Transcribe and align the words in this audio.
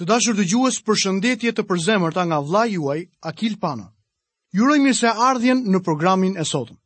Të 0.00 0.06
dashur 0.08 0.36
të 0.36 0.44
gjuës 0.50 0.76
për 0.86 0.96
shëndetje 1.02 1.50
të 1.56 1.62
përzemërta 1.70 2.22
nga 2.28 2.36
vla 2.48 2.60
juaj, 2.68 3.00
Akil 3.30 3.58
Pana. 3.64 3.84
Juroj 4.58 4.78
mirë 4.84 4.96
se 5.00 5.08
ardhjen 5.24 5.60
në 5.74 5.80
programin 5.88 6.38
e 6.40 6.44
sotëm. 6.50 6.78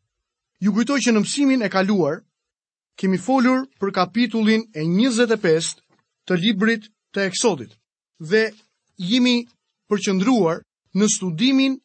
Ju 0.65 0.73
kujtoj 0.75 0.97
që 1.05 1.13
në 1.15 1.23
mësimin 1.23 1.63
e 1.63 1.71
kaluar, 1.77 2.17
kemi 2.99 3.19
folur 3.27 3.63
për 3.79 3.93
kapitullin 3.99 4.65
e 4.75 4.83
25 4.91 5.71
të 6.27 6.39
librit 6.43 6.89
të 7.15 7.25
eksodit 7.29 7.77
dhe 8.33 8.43
jemi 9.13 9.37
përqëndruar 9.91 10.57
në 10.99 11.09
studimin 11.15 11.79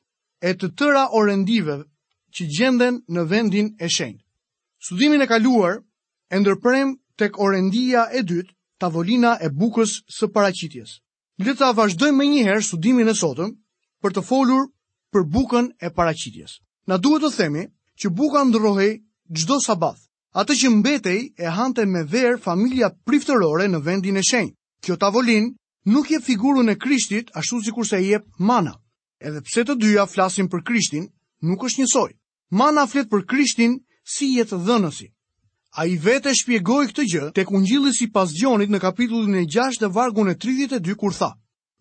e 0.52 0.56
të 0.58 0.72
tëra 0.82 1.06
orendive 1.22 1.78
që 2.36 2.50
gjenden 2.58 3.00
në 3.18 3.28
vendin 3.36 3.70
e 3.86 3.92
shenjë. 3.98 4.24
Studimin 4.90 5.22
e 5.22 5.30
kaluar 5.36 5.78
e 6.34 6.42
ndërprem 6.42 6.98
tek 7.22 7.38
orendia 7.46 8.08
e 8.20 8.26
dytë, 8.32 8.56
tavolina 8.82 9.38
e 9.46 9.54
bukës 9.62 10.00
së 10.18 10.34
paracitjes 10.36 10.98
le 11.46 11.56
ta 11.58 11.72
vazhdojmë 11.74 12.18
më 12.18 12.26
njëherë 12.32 12.64
studimin 12.66 13.10
e 13.10 13.16
sotëm 13.18 13.52
për 14.04 14.14
të 14.14 14.22
folur 14.30 14.66
për 15.14 15.26
bukën 15.34 15.70
e 15.86 15.90
paraqitjes. 15.98 16.60
Na 16.90 16.98
duhet 17.02 17.24
të 17.26 17.32
themi 17.38 17.64
që 18.02 18.12
buka 18.20 18.44
ndrohej 18.48 18.94
çdo 19.40 19.58
sabat. 19.66 19.98
Atë 20.42 20.54
që 20.60 20.68
mbetej 20.80 21.20
e 21.40 21.48
hante 21.58 21.84
me 21.92 22.04
verë 22.14 22.40
familja 22.40 22.92
priftërore 23.08 23.66
në 23.74 23.82
vendin 23.88 24.18
e 24.18 24.24
shenjë. 24.24 24.54
Kjo 24.84 24.96
tavolin 25.02 25.50
nuk 25.92 26.12
je 26.14 26.22
figurën 26.26 26.72
e 26.72 26.78
Krishtit 26.80 27.32
ashtu 27.40 27.60
si 27.66 27.72
kurse 27.76 28.00
je 28.06 28.22
mana. 28.40 28.78
Edhe 29.20 29.42
pse 29.46 29.66
të 29.66 29.76
dyja 29.82 30.06
flasin 30.10 30.48
për 30.50 30.64
Krishtin, 30.70 31.10
nuk 31.44 31.64
është 31.68 31.82
njësoj. 31.84 32.12
Mana 32.52 32.86
flet 32.90 33.10
për 33.12 33.26
Krishtin 33.32 33.80
si 34.06 34.32
jetë 34.38 34.62
dhënësi. 34.68 35.10
A 35.72 35.86
i 35.88 35.96
vete 36.04 36.34
shpjegoj 36.36 36.90
këtë 36.92 37.04
gjë 37.12 37.28
të 37.36 37.44
këngjilës 37.48 38.02
i 38.04 38.08
gjonit 38.40 38.70
në 38.74 38.80
kapitullin 38.84 39.36
e 39.36 39.44
6 39.54 39.80
dhe 39.80 39.88
vargun 39.98 40.28
e 40.30 40.34
32, 40.36 40.96
kur 41.00 41.14
tha, 41.16 41.30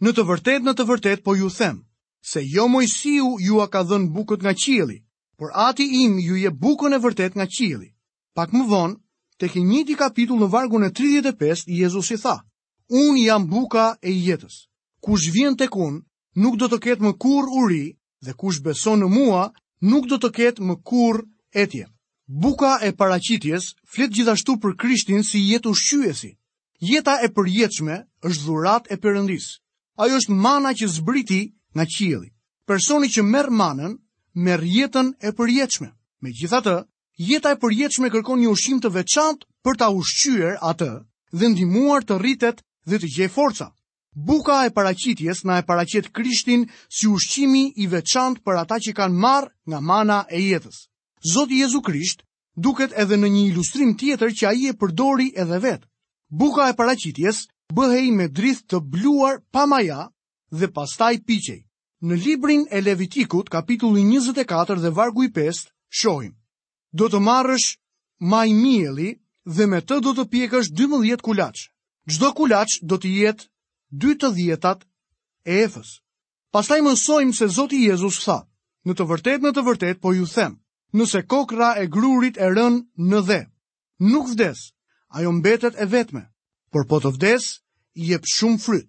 në 0.03 0.13
të 0.15 0.23
vërtet, 0.29 0.63
në 0.63 0.75
të 0.79 0.85
vërtet, 0.91 1.25
po 1.25 1.35
ju 1.35 1.51
them, 1.51 1.83
se 2.23 2.41
jo 2.45 2.69
moj 2.69 2.85
si 2.87 3.17
ju, 3.17 3.37
ju 3.41 3.61
a 3.61 3.67
ka 3.67 3.83
dhënë 3.83 4.13
bukët 4.15 4.41
nga 4.43 4.55
qili, 4.63 5.01
por 5.39 5.51
ati 5.59 5.89
im, 6.05 6.21
ju 6.23 6.37
je 6.39 6.51
bukën 6.63 6.93
e 6.95 6.99
vërtet 7.03 7.35
nga 7.35 7.47
qili. 7.51 7.91
Pak 8.35 8.53
më 8.55 8.63
vonë, 8.71 8.97
të 9.39 9.51
i 9.59 9.63
njiti 9.65 9.95
kapitull 9.99 10.39
në 10.39 10.49
vargun 10.55 10.85
e 10.87 10.91
35, 11.01 11.65
Jezus 11.67 12.11
i 12.11 12.17
tha, 12.23 12.37
unë 12.95 13.25
jam 13.27 13.47
buka 13.51 13.97
e 14.07 14.11
jetës, 14.15 14.61
kush 15.03 15.33
vjen 15.35 15.57
të 15.59 15.67
unë, 15.75 16.05
nuk 16.39 16.57
do 16.63 16.69
të 16.71 16.79
ketë 16.87 17.03
më 17.03 17.13
kur 17.19 17.51
uri, 17.65 17.85
dhe 18.23 18.35
kush 18.39 18.63
beson 18.63 19.01
në 19.03 19.09
mua, 19.19 19.51
nuk 19.83 20.07
do 20.07 20.17
të 20.23 20.31
ketë 20.39 20.63
më 20.71 20.79
kur 20.87 21.25
etje. 21.51 21.89
Buka 22.33 22.79
e 22.87 22.93
paracitjes 22.95 23.65
flet 23.93 24.13
gjithashtu 24.15 24.55
për 24.63 24.77
Krishtin 24.79 25.25
si 25.27 25.41
jetë 25.51 25.67
ushqyesi. 25.75 26.29
Jeta 26.91 27.17
e 27.27 27.29
përjetshme 27.35 27.97
është 28.31 28.45
dhurat 28.45 28.85
e 28.95 28.99
përëndis. 29.03 29.49
Ajo 29.99 30.21
është 30.21 30.37
mana 30.45 30.71
që 30.79 30.87
zbriti 30.95 31.41
nga 31.75 31.87
qielli. 31.95 32.31
Personi 32.71 33.09
që 33.15 33.25
merr 33.33 33.51
manën 33.61 33.97
merr 34.47 34.63
jetën 34.63 35.09
e 35.27 35.33
përjetshme. 35.41 35.89
Megjithatë, 36.23 36.77
jeta 37.33 37.57
e 37.57 37.59
përjetshme 37.67 38.13
kërkon 38.15 38.39
një 38.45 38.53
ushqim 38.55 38.79
të 38.85 38.93
veçantë 39.01 39.47
për 39.67 39.81
ta 39.83 39.89
ushqyer 39.99 40.55
atë 40.71 40.91
dhe 41.39 41.49
ndihmuar 41.51 42.07
të 42.07 42.21
rritet 42.23 42.63
dhe 42.87 43.01
të 43.03 43.11
gjej 43.17 43.29
forca. 43.39 43.67
Buka 44.31 44.61
e 44.69 44.75
paraqitjes 44.79 45.43
na 45.43 45.59
e 45.59 45.67
paraqet 45.67 46.13
Krishtin 46.15 46.69
si 46.87 47.11
ushqimi 47.11 47.65
i 47.83 47.91
veçantë 47.91 48.47
për 48.47 48.63
ata 48.63 48.79
që 48.87 48.95
kanë 49.01 49.19
marrë 49.27 49.51
nga 49.71 49.81
mana 49.91 50.21
e 50.31 50.41
jetës. 50.47 50.79
Zoti 51.23 51.55
Jezu 51.63 51.83
Krisht 51.85 52.23
duket 52.57 52.95
edhe 52.97 53.17
në 53.21 53.29
një 53.33 53.41
ilustrim 53.51 53.91
tjetër 54.01 54.31
që 54.39 54.47
ai 54.49 54.63
e 54.73 54.75
përdori 54.75 55.27
edhe 55.43 55.59
vet. 55.61 55.83
Buka 56.33 56.69
e 56.71 56.77
paraqitjes 56.79 57.43
bëhej 57.77 58.07
me 58.17 58.29
drith 58.33 58.63
të 58.71 58.81
bluar 58.95 59.35
pa 59.53 59.67
maja 59.69 60.07
dhe 60.49 60.71
pastaj 60.73 61.19
piqej. 61.29 61.59
Në 62.09 62.17
librin 62.25 62.65
e 62.73 62.81
Levitikut, 62.81 63.51
kapitulli 63.53 64.01
24 64.09 64.81
dhe 64.81 64.89
vargu 64.97 65.25
i 65.25 65.29
5, 65.37 65.69
shohim: 66.01 66.33
Do 66.97 67.11
të 67.13 67.21
marrësh 67.21 67.67
maj 68.25 68.49
mielli 68.57 69.11
dhe 69.45 69.67
me 69.69 69.83
të 69.85 70.01
do 70.01 70.15
të 70.17 70.25
pjekësh 70.33 70.73
12 70.81 71.21
kulaç. 71.25 71.67
Çdo 72.09 72.33
kulaç 72.39 72.79
do 72.83 72.97
të 72.97 73.13
jetë 73.21 73.45
2 74.07 74.15
të 74.23 74.33
dhjetat 74.39 74.89
e 75.45 75.61
efës. 75.67 75.99
Pastaj 76.51 76.81
mësojmë 76.89 77.37
se 77.43 77.49
Zoti 77.61 77.85
Jezus 77.85 78.25
tha: 78.25 78.41
Në 78.87 78.97
të 78.97 79.05
vërtetë, 79.13 79.45
në 79.45 79.53
të 79.59 79.65
vërtet, 79.69 80.01
po 80.01 80.13
ju 80.17 80.27
them, 80.33 80.60
nëse 80.93 81.23
kokra 81.33 81.71
e 81.83 81.87
grurit 81.87 82.37
e 82.39 82.47
rën 82.51 82.81
në 83.11 83.21
dhe. 83.29 83.41
Nuk 84.07 84.31
vdes, 84.33 84.63
ajo 85.19 85.33
mbetet 85.39 85.77
e 85.83 85.87
vetme, 85.93 86.23
por 86.73 86.87
po 86.89 87.01
të 87.03 87.13
vdes, 87.17 87.59
i 88.01 88.11
jep 88.13 88.27
shumë 88.27 88.63
fryt. 88.63 88.89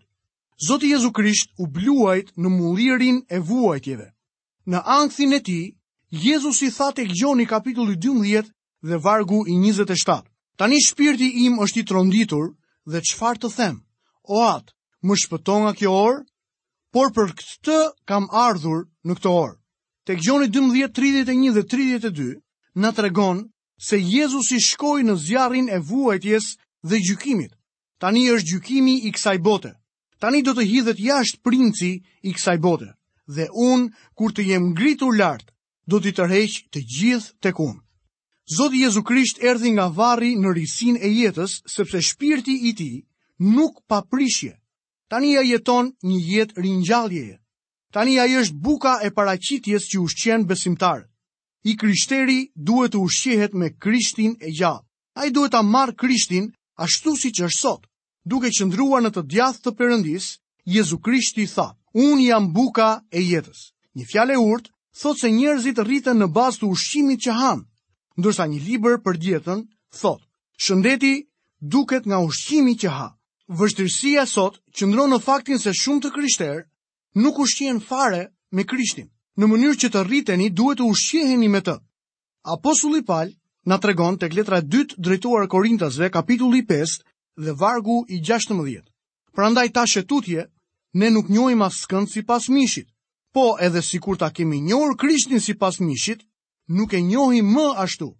Zoti 0.68 0.92
Jezu 0.94 1.12
Krisht 1.12 1.50
u 1.58 1.66
bluajt 1.68 2.34
në 2.38 2.50
mullirin 2.54 3.22
e 3.34 3.40
vuajtjeve. 3.42 4.12
Në 4.70 4.82
angthin 4.86 5.34
e 5.34 5.40
ti, 5.42 5.60
Jezus 6.12 6.62
i 6.62 6.70
tha 6.70 6.92
të 6.94 7.08
gjoni 7.18 7.48
kapitulli 7.50 7.98
12 7.98 8.52
dhe 8.86 8.98
vargu 9.02 9.42
i 9.50 9.56
27. 9.58 10.22
Tani 10.58 10.78
shpirti 10.86 11.30
im 11.46 11.58
është 11.64 11.80
i 11.82 11.86
tronditur 11.90 12.52
dhe 12.92 13.00
qfar 13.02 13.42
të 13.42 13.50
them, 13.58 13.82
o 14.30 14.38
atë, 14.46 14.74
më 15.02 15.14
nga 15.64 15.74
kjo 15.74 15.92
orë, 16.08 16.22
por 16.94 17.10
për 17.16 17.32
këtë 17.34 17.56
të 17.66 17.80
kam 18.06 18.30
ardhur 18.30 18.86
në 19.06 19.14
këtë 19.18 19.30
orë. 19.32 19.61
Tek 20.04 20.18
Gjoni 20.26 20.46
12:31 20.50 21.54
dhe 21.54 21.62
32 21.64 22.36
na 22.76 22.92
tregon 22.92 23.42
se 23.88 24.00
Jezusi 24.02 24.58
shkoi 24.68 25.04
në 25.06 25.16
zjarrin 25.26 25.68
e 25.70 25.78
vuajtjes 25.80 26.46
dhe 26.90 26.98
gjykimit. 27.08 27.52
Tani 28.02 28.24
është 28.34 28.50
gjykimi 28.52 28.96
i 29.08 29.12
kësaj 29.14 29.38
bote. 29.48 29.72
Tani 30.22 30.42
do 30.48 30.56
të 30.58 30.66
hidhet 30.72 31.00
jashtë 31.00 31.42
princi 31.46 31.92
i 32.22 32.34
kësaj 32.34 32.58
bote 32.66 32.90
dhe 33.38 33.46
unë, 33.68 33.92
kur 34.18 34.34
të 34.34 34.44
jem 34.48 34.64
ngritur 34.74 35.14
lart, 35.22 35.54
do 35.88 36.00
të 36.04 36.12
tërheq 36.20 36.54
të 36.74 36.80
gjithë 36.96 37.32
tek 37.46 37.60
unë. 37.68 37.80
Zoti 38.58 38.82
Jezu 38.82 39.04
Krisht 39.08 39.40
erdhi 39.52 39.72
nga 39.76 39.86
varri 40.02 40.34
në 40.42 40.52
risin 40.58 40.98
e 40.98 41.08
jetës, 41.14 41.60
sepse 41.76 42.02
shpirti 42.10 42.58
i 42.70 42.74
ti 42.80 42.92
nuk 43.54 43.84
pa 43.90 44.02
prishje. 44.02 44.58
Tani 45.10 45.32
ja 45.38 45.42
jeton 45.48 45.94
një 46.10 46.18
jetë 46.34 46.64
rinjallje. 46.66 47.30
Tani 47.92 48.16
ai 48.24 48.36
është 48.40 48.56
buka 48.64 48.94
e 49.04 49.10
paraqitjes 49.12 49.84
që 49.92 49.98
ushqen 50.04 50.46
besimtarët. 50.48 51.10
I 51.68 51.76
krishteri 51.82 52.38
duhet 52.56 52.96
të 52.96 53.00
ushqehet 53.08 53.54
me 53.60 53.68
Krishtin 53.84 54.38
e 54.42 54.50
gjallë. 54.60 54.84
Ai 55.20 55.28
duhet 55.36 55.52
ta 55.52 55.62
marr 55.62 55.92
Krishtin 56.00 56.48
ashtu 56.86 57.12
siç 57.20 57.42
është 57.48 57.60
sot. 57.66 57.82
Duke 58.26 58.50
qëndruar 58.56 59.04
në 59.04 59.12
të 59.18 59.26
djathtë 59.34 59.64
të 59.68 59.74
Perëndis, 59.82 60.30
Jezu 60.76 60.98
Krishti 61.04 61.46
tha: 61.52 61.68
Un 62.06 62.18
jam 62.24 62.48
buka 62.56 62.88
e 63.12 63.20
jetës. 63.28 63.60
Një 63.98 64.06
fjalë 64.12 64.40
urt 64.48 64.72
thot 65.02 65.20
se 65.22 65.30
njerëzit 65.36 65.84
rriten 65.84 66.18
në 66.24 66.28
bazë 66.40 66.60
të 66.64 66.68
ushqimit 66.78 67.20
që 67.28 67.34
han, 67.42 67.66
ndërsa 68.20 68.46
një 68.54 68.60
libër 68.70 68.98
për 69.06 69.18
dietën 69.26 69.62
thot: 70.02 70.22
Shëndeti 70.64 71.14
duket 71.76 72.06
nga 72.08 72.24
ushqimi 72.30 72.76
që 72.82 72.90
ha. 72.96 73.10
Vështirësia 73.60 74.24
sot 74.38 74.62
qëndron 74.78 75.12
në 75.14 75.20
faktin 75.28 75.60
se 75.60 75.74
shumë 75.82 76.02
të 76.08 76.16
krishterë 76.18 76.60
nuk 77.16 77.40
ushqien 77.40 77.80
fare 77.80 78.32
me 78.52 78.64
Krishtin. 78.64 79.10
Në 79.40 79.48
mënyrë 79.48 79.78
që 79.82 79.90
të 79.94 80.04
rriteni, 80.06 80.50
duhet 80.50 80.78
të 80.80 80.88
ushqieheni 80.92 81.48
me 81.50 81.62
të. 81.64 81.76
Apostulli 82.52 83.02
Paul 83.06 83.32
na 83.66 83.78
tregon 83.78 84.18
tek 84.18 84.34
letra 84.34 84.60
e 84.60 84.66
dytë 84.66 84.96
drejtuar 85.00 85.48
Korintasve, 85.48 86.10
kapitulli 86.12 86.62
5 86.66 87.04
dhe 87.46 87.54
vargu 87.60 88.04
i 88.10 88.20
16. 88.20 88.82
Prandaj 89.34 89.68
tash 89.72 89.98
e 89.98 90.42
ne 90.94 91.10
nuk 91.10 91.30
njohim 91.30 91.62
askënd 91.62 91.84
skënd 92.08 92.12
sipas 92.12 92.50
mishit. 92.50 92.88
Po 93.34 93.56
edhe 93.60 93.82
sikur 93.82 94.18
ta 94.18 94.30
kemi 94.30 94.60
njohur 94.62 94.98
Krishtin 94.98 95.40
sipas 95.40 95.80
mishit, 95.80 96.22
nuk 96.68 96.94
e 96.94 97.02
njohim 97.02 97.46
më 97.54 97.66
ashtu. 97.78 98.16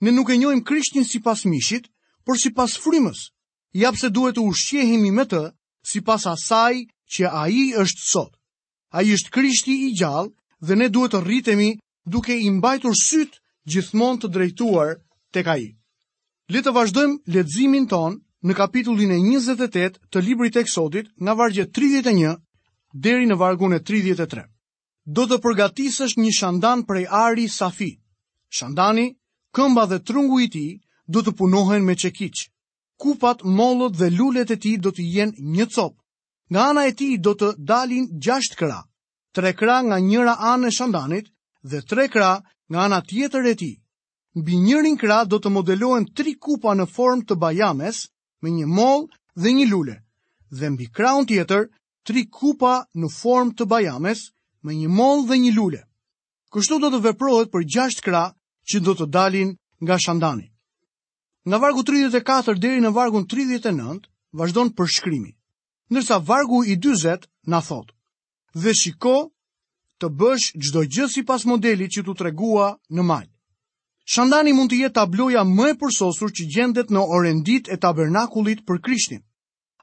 Ne 0.00 0.10
nuk 0.10 0.30
e 0.30 0.36
njohim 0.36 0.64
Krishtin 0.64 1.04
sipas 1.04 1.44
mishit, 1.44 1.86
por 2.24 2.36
sipas 2.38 2.74
frymës. 2.76 3.30
Ja 3.72 3.92
pse 3.92 4.10
duhet 4.10 4.34
të 4.36 4.42
ushqehemi 4.42 5.10
me 5.12 5.24
të, 5.24 5.54
sipas 5.86 6.26
asaj 6.26 6.86
që 7.14 7.30
a 7.30 7.48
i 7.50 7.62
është 7.82 8.04
sot. 8.12 8.32
A 8.94 9.02
i 9.02 9.12
është 9.16 9.32
krishti 9.34 9.74
i 9.86 9.90
gjallë 9.98 10.32
dhe 10.66 10.76
ne 10.78 10.88
duhet 10.94 11.12
të 11.14 11.22
rritemi 11.24 11.70
duke 12.06 12.36
i 12.46 12.50
mbajtur 12.54 12.96
sytë 13.02 13.38
gjithmon 13.72 14.20
të 14.22 14.30
drejtuar 14.34 14.96
të 15.34 15.44
ka 15.46 15.56
i. 15.62 15.68
Le 16.50 16.62
të 16.62 16.72
vazhdojmë 16.74 17.32
letëzimin 17.34 17.86
tonë 17.92 18.18
në 18.50 18.56
kapitullin 18.58 19.12
e 19.16 19.18
28 19.38 19.98
të 20.10 20.22
libri 20.26 20.50
të 20.54 20.62
eksodit 20.64 21.10
nga 21.26 21.34
vargje 21.38 21.66
31 21.78 22.34
deri 23.06 23.26
në 23.30 23.36
vargun 23.42 23.74
e 23.74 23.78
33. 23.86 24.44
Do 25.18 25.26
të 25.26 25.40
përgatisësh 25.44 26.16
një 26.22 26.32
shandan 26.40 26.82
prej 26.88 27.04
Ari 27.22 27.46
Safi. 27.50 27.90
Shandani, 28.50 29.08
këmba 29.54 29.84
dhe 29.90 30.00
trungu 30.10 30.40
i 30.44 30.48
ti 30.50 30.66
do 31.06 31.22
të 31.22 31.36
punohen 31.38 31.84
me 31.86 31.94
qekicë. 31.98 32.48
Kupat, 33.00 33.44
molot 33.46 33.94
dhe 33.96 34.10
lullet 34.10 34.50
e 34.50 34.56
ti 34.60 34.74
do 34.76 34.90
të 34.92 35.06
jenë 35.14 35.38
një 35.56 35.66
copë. 35.76 35.99
Nga 36.50 36.62
ana 36.68 36.82
e 36.90 36.94
tij 36.98 37.14
do 37.22 37.32
të 37.38 37.48
dalin 37.62 38.06
6 38.26 38.56
kra, 38.58 38.80
3 39.38 39.52
kra 39.54 39.76
nga 39.86 39.96
njëra 40.02 40.34
anë 40.52 40.66
e 40.66 40.70
shandanit 40.78 41.26
dhe 41.70 41.78
3 41.92 42.08
kra 42.14 42.30
nga 42.70 42.78
ana 42.86 42.98
tjetër 43.08 43.44
e 43.52 43.54
tij. 43.60 43.74
Mbi 44.38 44.52
njërin 44.64 44.96
kra 45.02 45.18
do 45.30 45.38
të 45.40 45.48
modelohen 45.56 46.06
3 46.18 46.34
kupa 46.44 46.74
në 46.74 46.86
formë 46.94 47.24
të 47.28 47.34
bajames 47.44 47.96
me 48.42 48.48
një 48.56 48.66
mol 48.78 49.06
dhe 49.40 49.50
një 49.58 49.66
lule, 49.70 49.96
dhe 50.58 50.66
mbi 50.74 50.86
kraun 50.96 51.26
tjetër 51.30 51.62
3 52.06 52.26
kupa 52.38 52.74
në 52.98 53.06
formë 53.20 53.54
të 53.58 53.64
bajames 53.74 54.20
me 54.64 54.72
një 54.80 54.88
mol 54.98 55.22
dhe 55.28 55.38
një 55.44 55.52
lule. 55.58 55.82
Kështu 56.52 56.80
do 56.82 56.88
të 56.90 56.98
veprohet 57.06 57.54
për 57.54 57.62
6 57.78 58.02
kra 58.06 58.24
që 58.70 58.76
do 58.86 58.92
të 58.98 59.06
dalin 59.14 59.54
nga 59.86 59.96
shandani. 60.06 60.50
Nga 61.46 61.56
vargu 61.62 61.82
34 61.92 62.58
deri 62.58 62.80
në 62.82 62.90
vargun 62.98 63.24
39 63.34 64.10
vazhdon 64.38 64.68
përshkrimi 64.78 65.38
nërsa 65.94 66.18
vargu 66.24 66.60
i 66.70 66.76
20 66.78 67.26
na 67.52 67.60
thot, 67.66 67.90
dhe 68.62 68.74
shiko 68.80 69.16
të 70.00 70.08
bësh 70.20 70.46
gjdoj 70.64 70.86
gjithë 70.94 71.14
si 71.14 71.22
pas 71.30 71.44
modeli 71.50 71.88
që 71.94 72.04
të 72.06 72.14
tregua 72.20 72.68
në 72.96 73.04
majtë. 73.10 73.34
Shandani 74.12 74.54
mund 74.58 74.70
të 74.72 74.78
jetë 74.84 74.96
tabloja 74.98 75.42
më 75.48 75.66
e 75.70 75.74
përsosur 75.82 76.32
që 76.34 76.46
gjendet 76.54 76.88
në 76.94 77.02
orendit 77.16 77.68
e 77.68 77.76
tabernakulit 77.84 78.62
për 78.66 78.80
krishtin. 78.86 79.20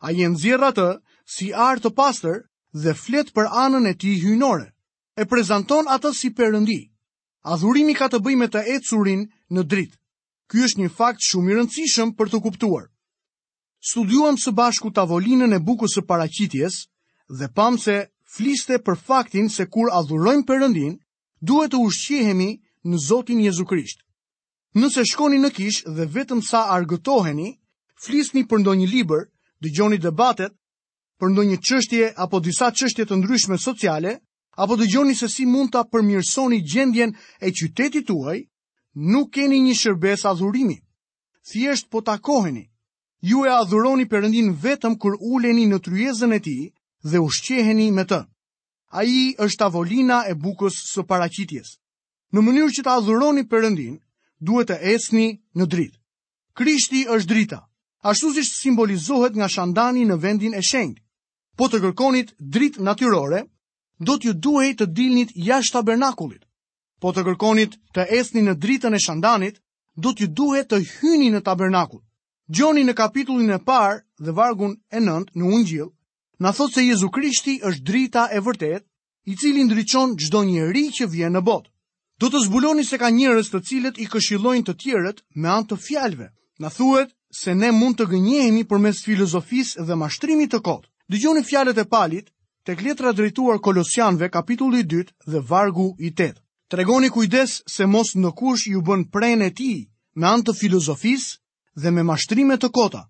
A 0.06 0.12
jenë 0.16 0.40
zjera 0.42 0.72
të 0.78 0.88
si 1.36 1.52
artë 1.68 1.84
të 1.88 1.94
pastër 2.00 2.42
dhe 2.84 2.94
fletë 3.04 3.34
për 3.36 3.48
anën 3.66 3.86
e 3.88 3.94
ti 4.02 4.16
hynore. 4.24 4.68
E 5.22 5.26
prezenton 5.26 5.88
atës 5.90 6.20
si 6.22 6.30
përëndi. 6.38 6.80
Adhurimi 7.54 7.96
ka 7.98 8.10
të 8.12 8.20
bëjme 8.26 8.46
me 8.48 8.50
të 8.54 8.62
ecurin 8.76 9.24
në 9.56 9.64
dritë. 9.66 9.96
Ky 10.50 10.64
është 10.68 10.82
një 10.84 10.92
fakt 10.98 11.26
shumë 11.28 11.52
i 11.52 11.58
rëndësishëm 11.58 12.12
për 12.20 12.32
të 12.34 12.42
kuptuar. 12.46 12.86
Studiuam 13.90 14.36
së 14.44 14.52
bashku 14.52 14.90
tavolinën 14.92 15.54
e 15.56 15.60
bukës 15.68 15.94
së 15.96 16.02
paraqitjes 16.08 16.78
dhe 17.40 17.48
pam 17.56 17.78
se 17.80 17.94
flishte 18.38 18.80
për 18.86 18.98
faktin 19.10 19.48
se 19.54 19.66
kur 19.74 19.92
adhurojmë 20.00 20.44
Perëndin, 20.50 20.98
duhet 21.52 21.72
të 21.74 21.80
ushqihemi 21.86 22.48
në 22.92 23.00
Zotin 23.06 23.40
Jezu 23.46 23.64
Krisht. 23.70 24.02
Nëse 24.82 25.06
shkoni 25.12 25.40
në 25.44 25.54
kishë 25.60 25.94
dhe 26.00 26.08
vetëm 26.18 26.44
sa 26.50 26.62
argëtoheni, 26.76 27.48
flisni 28.04 28.44
për 28.52 28.64
ndonjë 28.66 28.88
libër, 28.96 29.24
dëgjoni 29.64 30.02
debatet 30.08 30.58
për 31.22 31.32
ndonjë 31.34 31.58
çështje 31.70 32.12
apo 32.26 32.44
disa 32.50 32.68
çështje 32.80 33.08
të 33.10 33.20
ndryshme 33.22 33.58
sociale, 33.68 34.18
apo 34.64 34.76
dëgjoni 34.84 35.16
se 35.22 35.32
si 35.36 35.46
mund 35.54 35.72
ta 35.72 35.86
përmirësoni 35.94 36.60
gjendjen 36.74 37.16
e 37.48 37.54
qytetit 37.60 38.08
tuaj, 38.12 38.40
nuk 39.14 39.32
keni 39.36 39.64
një 39.68 39.76
shërbes 39.82 40.26
adhurimi. 40.34 40.78
Thjesht 41.50 41.88
po 41.92 42.02
takoheni 42.04 42.68
ju 43.22 43.46
e 43.46 43.50
adhuroni 43.52 44.06
Perëndin 44.10 44.54
vetëm 44.62 44.98
kur 45.02 45.16
uleni 45.22 45.66
në 45.66 45.80
tryezën 45.86 46.34
e 46.34 46.40
tij 46.40 46.70
dhe 47.10 47.18
ushqeheni 47.20 47.92
me 47.92 48.04
të. 48.06 48.20
Ai 48.94 49.34
është 49.42 49.58
tavolina 49.60 50.24
e 50.30 50.34
bukës 50.38 50.78
së 50.94 51.02
paraqitjes. 51.10 51.78
Në 52.34 52.40
mënyrë 52.46 52.74
që 52.78 52.84
të 52.86 52.94
adhuroni 52.98 53.44
Perëndin, 53.50 53.98
duhet 54.40 54.70
të 54.72 54.78
esni 54.94 55.28
në 55.58 55.66
dritë. 55.66 55.98
Krishti 56.58 57.06
është 57.10 57.30
drita, 57.30 57.60
ashtu 58.06 58.34
siç 58.34 58.48
simbolizohet 58.54 59.36
nga 59.36 59.48
shandani 59.50 60.06
në 60.06 60.18
vendin 60.22 60.54
e 60.56 60.62
shenjtë. 60.62 61.02
Po 61.58 61.68
të 61.70 61.82
kërkonit 61.84 62.36
dritë 62.38 62.82
natyrore, 62.86 63.44
do 64.00 64.18
t'ju 64.18 64.34
duhej 64.34 64.76
të 64.78 64.86
dilnit 64.94 65.32
jashtë 65.36 65.74
tabernakulit. 65.80 66.46
Po 67.02 67.14
të 67.14 67.26
kërkonit 67.26 67.78
të 67.94 68.08
esni 68.20 68.42
në 68.46 68.54
dritën 68.62 68.94
e 68.94 69.02
shandanit, 69.02 69.58
do 69.98 70.14
t'ju 70.14 70.30
duhet 70.38 70.70
të 70.70 70.82
hyni 70.98 71.30
në 71.34 71.42
tabernakul. 71.46 72.02
Gjoni 72.50 72.86
në 72.88 72.94
kapitullin 72.96 73.52
e 73.52 73.58
parë 73.68 74.24
dhe 74.24 74.32
vargun 74.38 74.78
e 74.96 75.00
nëndë 75.04 75.36
në 75.40 75.48
unë 75.56 75.68
gjilë, 75.68 75.90
në 76.46 76.52
thotë 76.58 76.74
se 76.78 76.84
Jezu 76.86 77.10
Krishti 77.18 77.56
është 77.70 77.84
drita 77.90 78.24
e 78.32 78.40
vërtet, 78.46 78.84
i 79.28 79.36
cili 79.36 79.66
ndryqon 79.68 80.14
gjdo 80.22 80.44
një 80.48 80.70
ri 80.72 80.84
që 80.98 81.10
vjen 81.12 81.34
në 81.36 81.42
botë. 81.50 81.68
Do 82.24 82.30
të 82.32 82.42
zbuloni 82.46 82.86
se 82.88 82.98
ka 82.98 83.10
njërës 83.12 83.50
të 83.52 83.60
cilët 83.70 84.00
i 84.00 84.08
këshilojnë 84.14 84.66
të 84.70 84.76
tjerët 84.84 85.20
me 85.36 85.50
antë 85.58 85.74
të 85.74 85.80
fjalve. 85.88 86.30
Në 86.64 86.72
thuet 86.78 87.10
se 87.42 87.54
ne 87.56 87.72
mund 87.82 87.98
të 88.00 88.08
gënjemi 88.16 88.64
për 88.72 88.82
mes 88.86 89.02
filozofis 89.04 89.76
dhe 89.84 89.98
mashtrimi 90.00 90.48
të 90.48 90.62
kotë. 90.64 90.88
Dëgjoni 91.12 91.44
fjalet 91.50 91.78
e 91.78 91.86
palit, 91.86 92.32
tek 92.64 92.82
letra 92.88 93.12
drejtuar 93.12 93.60
kolosianve 93.60 94.30
kapitulli 94.32 94.86
2 94.96 95.04
dhe 95.36 95.44
vargu 95.52 95.90
i 96.00 96.14
8. 96.24 96.32
Tregoni 96.72 97.10
kujdes 97.10 97.60
se 97.76 97.86
mos 97.86 98.16
në 98.16 98.32
kush 98.40 98.70
ju 98.72 98.82
bën 98.88 99.04
prejnë 99.12 99.46
e 99.46 99.52
ti 99.60 99.70
me 100.16 100.28
antë 100.32 100.56
filozofisë, 100.64 101.36
dhe 101.82 101.92
me 101.94 102.04
mashtrime 102.04 102.58
të 102.58 102.70
kota, 102.74 103.04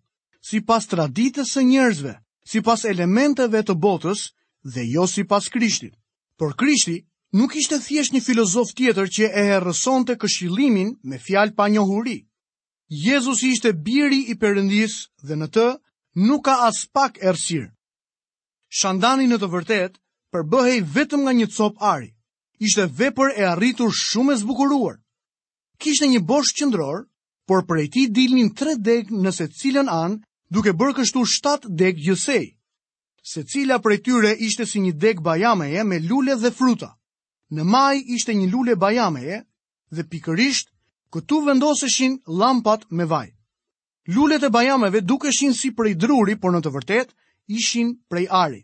si 0.44 0.60
pas 0.68 0.84
traditës 0.92 1.54
së 1.56 1.64
njerëzve, 1.70 2.14
si 2.48 2.62
pas 2.64 2.84
elementeve 2.92 3.64
të 3.68 3.74
botës 3.84 4.28
dhe 4.76 4.84
jo 4.92 5.08
si 5.08 5.24
pas 5.30 5.48
krishtit. 5.54 5.96
Por 6.38 6.54
krishti 6.60 6.98
nuk 7.40 7.56
ishte 7.60 7.80
thjesht 7.86 8.14
një 8.16 8.22
filozof 8.26 8.74
tjetër 8.76 9.08
që 9.16 9.26
e 9.32 9.46
herëson 9.52 10.04
të 10.08 10.18
këshilimin 10.22 10.92
me 11.10 11.20
fjalë 11.28 11.56
pa 11.58 11.70
njohuri. 11.72 12.18
Jezus 13.04 13.42
ishte 13.44 13.72
biri 13.84 14.20
i 14.32 14.36
përëndis 14.40 14.94
dhe 15.28 15.36
në 15.40 15.48
të 15.56 15.66
nuk 16.28 16.44
ka 16.46 16.56
as 16.68 16.84
pak 16.94 17.18
ersirë. 17.28 17.70
Shandani 18.68 19.28
në 19.32 19.38
të 19.42 19.48
vërtet 19.56 19.94
përbëhej 20.32 20.78
vetëm 20.96 21.22
nga 21.24 21.34
një 21.40 21.48
copë 21.56 21.82
ari. 21.94 22.12
Ishte 22.68 22.88
vepër 23.00 23.30
e 23.40 23.44
arritur 23.54 23.92
shumë 23.94 24.34
e 24.34 24.40
zbukuruar. 24.44 24.96
Kishte 25.82 26.08
një 26.10 26.20
bosh 26.26 26.52
qëndror 26.58 27.04
por 27.48 27.64
për 27.66 27.80
e 27.86 27.90
ti 27.90 28.02
dilnin 28.12 28.50
tre 28.54 28.74
deg 28.76 29.08
nëse 29.24 29.48
cilën 29.58 29.88
anë, 29.90 30.20
duke 30.52 30.74
bërë 30.76 30.98
kështu 31.00 31.22
7 31.34 31.68
deg 31.82 32.00
gjësej. 32.04 32.46
Se 33.28 33.44
cila 33.48 33.78
për 33.84 33.94
e 33.96 34.00
tyre 34.04 34.32
ishte 34.48 34.68
si 34.68 34.80
një 34.84 34.94
deg 35.04 35.22
bajameje 35.24 35.84
me 35.88 35.98
lule 36.04 36.36
dhe 36.40 36.52
fruta. 36.52 36.92
Në 37.56 37.64
maj 37.64 37.96
ishte 38.18 38.36
një 38.36 38.50
lule 38.52 38.76
bajameje 38.80 39.40
dhe 39.96 40.04
pikërisht 40.12 40.72
këtu 41.14 41.40
vendoseshin 41.48 42.20
lampat 42.28 42.84
me 42.92 43.06
vaj. 43.08 43.30
Lulet 44.16 44.44
e 44.44 44.50
bajameve 44.52 45.02
dukeshin 45.04 45.54
si 45.56 45.72
prej 45.76 45.96
druri, 46.00 46.36
por 46.40 46.52
në 46.52 46.62
të 46.64 46.72
vërtet 46.76 47.16
ishin 47.52 47.96
prej 48.12 48.28
ari. 48.32 48.62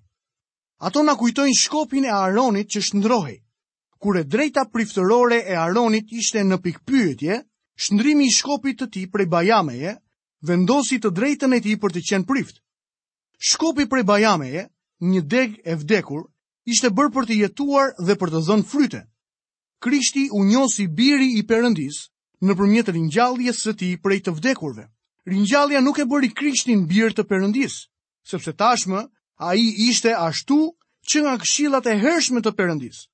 Ato 0.84 1.04
na 1.04 1.16
kujtojnë 1.20 1.60
shkopin 1.60 2.06
e 2.08 2.12
Aronit 2.12 2.72
që 2.76 2.82
shndrohej. 2.84 3.40
Kure 4.00 4.24
drejta 4.28 4.68
priftërore 4.72 5.42
e 5.48 5.56
Aronit 5.56 6.12
ishte 6.12 6.44
në 6.44 6.58
pikpyetje, 6.60 7.16
pyetje, 7.16 7.38
shndrimi 7.76 8.26
i 8.28 8.32
shkopit 8.32 8.80
të 8.82 8.88
ti 8.94 9.04
prej 9.12 9.28
bajameje, 9.30 9.96
vendosi 10.46 11.00
të 11.02 11.12
drejtën 11.16 11.56
e 11.58 11.62
ti 11.64 11.76
për 11.80 11.96
të 11.96 12.04
qenë 12.10 12.28
prift. 12.30 12.60
Shkopi 13.40 13.88
prej 13.90 14.04
bajameje, 14.08 14.68
një 15.04 15.22
deg 15.28 15.58
e 15.68 15.76
vdekur, 15.80 16.28
ishte 16.70 16.92
bërë 16.96 17.12
për 17.14 17.26
të 17.28 17.38
jetuar 17.44 17.94
dhe 18.00 18.16
për 18.20 18.32
të 18.34 18.44
dhënë 18.48 18.68
fryte. 18.70 19.02
Krishti 19.84 20.30
u 20.32 20.44
njësi 20.48 20.86
biri 20.96 21.32
i 21.40 21.44
përëndis 21.50 21.98
në 22.44 22.54
përmjetë 22.60 23.54
së 23.60 23.74
ti 23.78 23.98
prej 23.98 24.20
të 24.24 24.32
vdekurve. 24.34 24.86
Ringjallja 25.26 25.80
nuk 25.82 26.00
e 26.00 26.06
bëri 26.06 26.32
krishtin 26.36 26.86
birë 26.88 27.16
të 27.18 27.24
përëndis, 27.30 27.76
sepse 28.28 28.54
tashmë 28.54 29.02
a 29.44 29.54
i 29.56 29.66
ishte 29.90 30.14
ashtu 30.16 30.76
që 31.10 31.22
nga 31.24 31.36
këshillat 31.40 31.86
e 31.88 31.98
hershme 32.00 32.42
të 32.44 32.52
përëndis. 32.52 33.08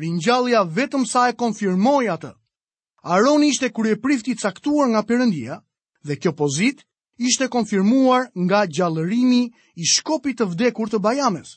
Ringjallja 0.00 0.64
vetëm 0.72 1.04
sa 1.08 1.28
e 1.28 1.36
konfirmoj 1.40 2.08
atë. 2.16 2.34
Aroni 3.02 3.48
ishte 3.48 3.68
kërje 3.72 3.96
prifti 4.00 4.34
caktuar 4.36 4.90
nga 4.92 5.00
përëndia 5.08 5.56
dhe 6.06 6.14
kjo 6.20 6.32
pozit 6.36 6.84
ishte 7.16 7.48
konfirmuar 7.48 8.28
nga 8.44 8.60
gjallërimi 8.68 9.40
i 9.82 9.84
shkopit 9.88 10.36
të 10.40 10.44
vdekur 10.52 10.88
të 10.92 10.98
bajames. 11.00 11.54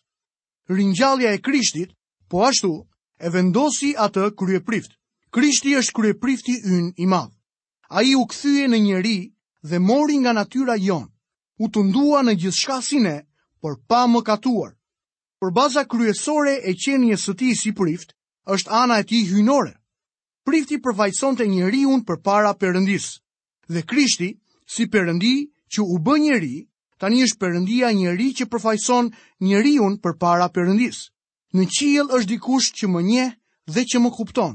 Rinjallja 0.70 1.34
e 1.36 1.42
krishtit, 1.44 1.92
po 2.30 2.44
ashtu, 2.48 2.72
e 3.20 3.28
vendosi 3.34 3.92
atë 4.06 4.32
kërje 4.40 4.60
prift. 4.64 4.96
Krishti 5.36 5.76
është 5.80 5.96
kërje 5.98 6.14
prifti 6.24 6.56
yn 6.64 6.94
i 6.98 7.06
madhë. 7.12 7.36
A 7.92 8.02
i 8.08 8.16
u 8.16 8.24
këthyje 8.32 8.70
në 8.72 8.80
njeri 8.84 9.18
dhe 9.68 9.80
mori 9.80 10.18
nga 10.24 10.32
natyra 10.38 10.78
jonë, 10.80 11.12
u 11.60 11.68
të 11.70 11.84
ndua 11.90 12.24
në 12.24 12.34
gjithë 12.40 12.60
shka 12.60 12.80
si 12.82 13.00
ne, 13.04 13.18
pa 13.90 14.06
më 14.12 14.24
katuar. 14.28 14.72
Për 15.40 15.52
baza 15.52 15.84
kryesore 15.92 16.56
e 16.64 16.74
qenjes 16.84 17.28
së 17.28 17.34
ti 17.40 17.52
si 17.56 17.72
prift, 17.72 18.16
është 18.48 18.72
ana 18.82 19.00
e 19.00 19.04
ti 19.04 19.24
hynore 19.32 19.76
prifti 20.44 20.78
përfajson 20.84 21.38
të 21.40 21.46
njëri 21.52 21.84
unë 21.88 22.06
për 22.08 22.20
para 22.24 22.52
përëndis. 22.60 23.06
Dhe 23.72 23.84
krishti, 23.88 24.32
si 24.68 24.88
përëndi 24.92 25.36
që 25.74 25.84
u 25.88 26.00
bë 26.04 26.16
njëri, 26.26 26.56
tani 27.00 27.22
është 27.26 27.40
përëndia 27.44 27.92
njëri 27.96 28.30
që 28.40 28.48
përfajson 28.52 29.12
njëri 29.48 29.74
unë 29.86 30.02
për 30.04 30.18
para 30.20 30.48
përëndis. 30.56 31.06
Në 31.56 31.64
qijel 31.78 32.08
është 32.16 32.32
dikush 32.34 32.70
që 32.82 32.86
më 32.92 33.02
nje 33.08 33.26
dhe 33.74 33.84
që 33.94 33.98
më 34.04 34.10
kupton. 34.20 34.54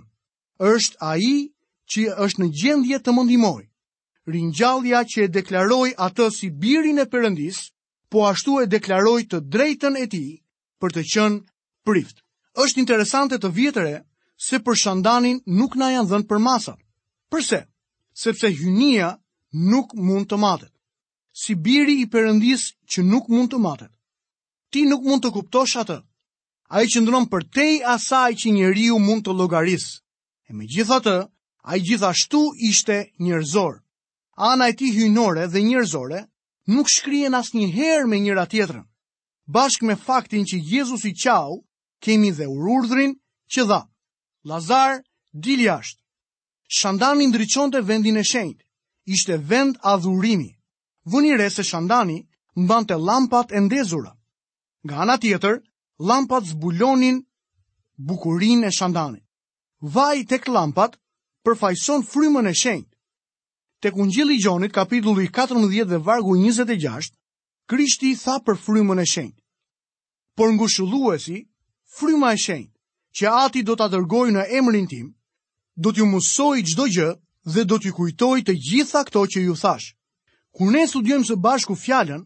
është 0.59 0.97
a 1.01 1.13
i 1.31 1.35
që 1.93 2.03
është 2.25 2.39
në 2.43 2.49
gjendje 2.61 2.97
të 2.99 3.11
më 3.15 3.23
ndimoj. 3.25 3.63
Rinjallja 4.27 5.01
që 5.11 5.19
e 5.25 5.29
deklaroj 5.37 5.91
atë 6.07 6.25
si 6.37 6.51
birin 6.51 6.99
e 6.99 7.07
përëndis, 7.13 7.59
po 8.11 8.27
ashtu 8.27 8.59
e 8.63 8.67
deklaroj 8.67 9.23
të 9.31 9.39
drejten 9.53 9.95
e 9.97 10.07
ti 10.11 10.25
për 10.81 10.91
të 10.93 11.03
qënë 11.13 11.39
prift. 11.87 12.17
është 12.65 12.79
interesante 12.81 13.39
të 13.39 13.49
vjetëre, 13.55 13.95
se 14.39 14.59
për 14.65 14.79
shandanin 14.83 15.41
nuk 15.47 15.75
na 15.81 15.89
janë 15.93 16.09
dhënë 16.11 16.27
për 16.31 16.39
masat. 16.41 16.79
Përse? 17.31 17.65
Sepse 18.15 18.49
hynia 18.61 19.17
nuk 19.53 19.95
mund 19.95 20.29
të 20.31 20.39
matet. 20.39 20.71
Si 21.43 21.55
biri 21.55 21.97
i 22.03 22.07
përëndis 22.11 22.63
që 22.91 23.03
nuk 23.07 23.29
mund 23.31 23.51
të 23.53 23.59
matet. 23.59 23.93
Ti 24.71 24.85
nuk 24.91 25.03
mund 25.07 25.23
të 25.25 25.31
kuptosh 25.37 25.77
atë. 25.83 25.99
Ai 26.71 26.87
qëndron 26.87 27.27
për 27.31 27.45
te 27.55 27.67
asaj 27.85 28.31
që 28.41 28.49
njeriu 28.55 28.99
mund 29.03 29.27
të 29.27 29.35
llogarisë. 29.39 29.93
E 30.49 30.55
me 30.55 30.65
gjitha 30.69 30.99
të, 31.05 31.17
a 31.69 31.73
i 31.77 31.83
gjithashtu 31.87 32.41
ishte 32.71 32.97
njërzor. 33.21 33.75
Ana 34.51 34.65
e 34.71 34.77
ti 34.79 34.93
hynore 34.97 35.47
dhe 35.51 35.61
njërzore 35.63 36.21
nuk 36.75 36.87
shkrien 36.91 37.35
as 37.35 37.51
një 37.55 37.67
me 38.07 38.17
njëra 38.19 38.45
tjetërën. 38.47 38.87
Bashk 39.55 39.83
me 39.83 39.97
faktin 39.97 40.45
që 40.47 40.57
Jezus 40.71 41.05
i 41.05 41.13
qau, 41.25 41.65
kemi 42.05 42.31
dhe 42.33 42.47
ururdrin 42.47 43.13
që 43.53 43.63
dha. 43.69 43.81
Lazar 44.45 45.03
dili 45.35 45.65
jashtë. 45.67 46.03
Shandani 46.69 47.27
ndriçonte 47.29 47.81
vendin 47.89 48.17
e 48.17 48.23
shenjtë. 48.25 48.63
Ishte 49.15 49.39
vend 49.49 49.79
adhurimi. 49.83 50.51
Vuni 51.11 51.33
re 51.39 51.51
se 51.51 51.63
Shandani 51.65 52.23
mbante 52.57 52.95
llampat 52.95 53.53
e 53.53 53.59
ndezura. 53.61 54.13
Nga 54.85 54.97
ana 55.03 55.17
tjetër, 55.19 55.57
llampat 56.07 56.45
zbulonin 56.51 57.17
bukurinë 58.07 58.67
e 58.67 58.71
Shandanit. 58.79 59.25
Vaj 59.95 60.19
tek 60.29 60.45
llampat 60.55 60.93
përfaqëson 61.45 62.01
frymën 62.11 62.49
e 62.49 62.55
shenjtë. 62.63 62.93
Tek 63.83 63.95
Ungjilli 64.01 64.35
i 64.35 64.43
Gjonit, 64.43 64.73
kapitulli 64.73 65.27
14 65.31 65.85
dhe 65.91 65.99
vargu 66.07 66.33
26, 66.39 67.13
Krishti 67.71 68.11
tha 68.23 68.37
për 68.45 68.57
frymën 68.65 68.99
e 69.03 69.07
shenjtë. 69.15 69.43
Por 70.37 70.49
ngushëlluesi, 70.57 71.39
fryma 71.97 72.31
e 72.33 72.37
shenjtë 72.47 72.78
që 73.17 73.31
ati 73.45 73.63
do 73.65 73.77
të 73.77 73.87
dërgoj 73.93 74.29
në 74.35 74.43
emrin 74.59 74.87
tim, 74.91 75.07
do 75.79 75.93
t'ju 75.93 76.07
mësoj 76.11 76.57
gjdo 76.73 76.87
gjë 76.95 77.09
dhe 77.55 77.65
do 77.65 77.79
t'ju 77.81 77.93
kujtoj 77.97 78.39
të 78.45 78.55
gjitha 78.69 79.05
këto 79.09 79.23
që 79.33 79.39
ju 79.47 79.55
thash. 79.57 79.95
Kur 80.57 80.73
ne 80.73 80.83
studiojmë 80.91 81.29
së 81.29 81.37
bashku 81.39 81.77
fjallën, 81.79 82.25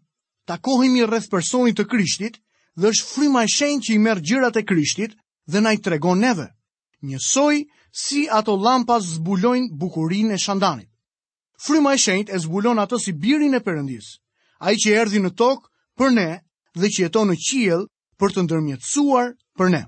ta 0.48 0.56
kohemi 0.58 1.04
rreth 1.06 1.28
personit 1.30 1.76
të 1.76 1.86
krishtit 1.92 2.40
dhe 2.76 2.88
është 2.88 3.08
fryma 3.12 3.44
e 3.44 3.52
shenjë 3.54 3.82
që 3.84 3.92
i 3.94 4.00
merë 4.04 4.24
gjërat 4.28 4.56
e 4.58 4.62
krishtit 4.64 5.16
dhe 5.50 5.60
na 5.60 5.72
i 5.76 5.78
tregon 5.78 6.18
neve. 6.18 6.48
Njësoj 7.02 7.62
si 8.02 8.24
ato 8.32 8.56
lampas 8.56 9.04
zbulojnë 9.18 9.74
bukurin 9.78 10.32
e 10.34 10.38
shandanit. 10.38 10.88
Fryma 11.62 11.94
e 11.94 11.98
shenjt 11.98 12.30
e 12.32 12.38
zbulon 12.42 12.78
ato 12.82 12.98
si 12.98 13.12
birin 13.12 13.54
e 13.54 13.60
përëndis, 13.62 14.18
a 14.64 14.72
i 14.72 14.76
që 14.82 14.96
erdi 15.04 15.20
në 15.22 15.34
tokë 15.38 15.68
për 15.98 16.10
ne 16.18 16.28
dhe 16.78 16.88
që 16.88 17.02
jeton 17.06 17.28
në 17.30 17.36
qiel 17.46 17.86
për 18.18 18.34
të 18.34 18.46
ndërmjetësuar 18.48 19.34
për 19.58 19.70
ne. 19.76 19.82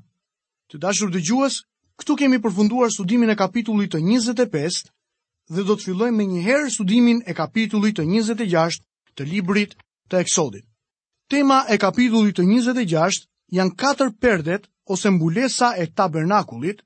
Të 0.73 0.79
dashur 0.83 1.11
dëgjues, 1.15 1.55
këtu 2.01 2.15
kemi 2.21 2.39
përfunduar 2.45 2.87
studimin 2.95 3.31
e 3.31 3.35
kapitullit 3.41 3.91
të 3.95 3.99
25 4.07 4.85
dhe 5.55 5.65
do 5.71 5.75
të 5.81 5.85
filloj 5.91 6.07
me 6.19 6.25
njëherë 6.29 6.71
studimin 6.77 7.19
e 7.29 7.35
kapitullit 7.41 7.99
të 7.99 8.07
26 8.13 8.79
të 9.19 9.27
librit 9.33 9.75
të 10.13 10.23
eksodit. 10.25 10.65
Tema 11.35 11.59
e 11.69 11.77
kapitullit 11.83 12.37
të 12.39 12.47
26 12.53 13.19
janë 13.59 13.77
4 13.83 14.09
perdet 14.25 14.69
ose 14.97 15.11
mbulesa 15.19 15.73
e 15.83 15.87
tabernakullit, 16.01 16.81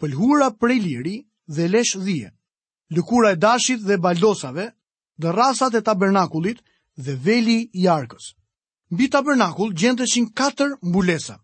pëllhura 0.00 0.48
prej 0.62 0.78
liri 0.86 1.14
dhe 1.56 1.68
lesh 1.74 1.92
dhije, 2.06 2.32
lëkura 2.96 3.32
e 3.32 3.36
dashit 3.44 3.80
dhe 3.88 3.98
baldosave 4.06 4.66
dhe 5.20 5.32
rasat 5.40 5.76
e 5.80 5.84
tabernakullit 5.90 6.62
dhe 7.04 7.16
veli 7.28 7.58
i 7.82 7.86
arkës. 7.98 8.32
Bi 8.96 9.08
tabernakull 9.16 9.76
gjendeshin 9.80 10.32
4 10.42 10.76
mbulesa. 10.88 11.38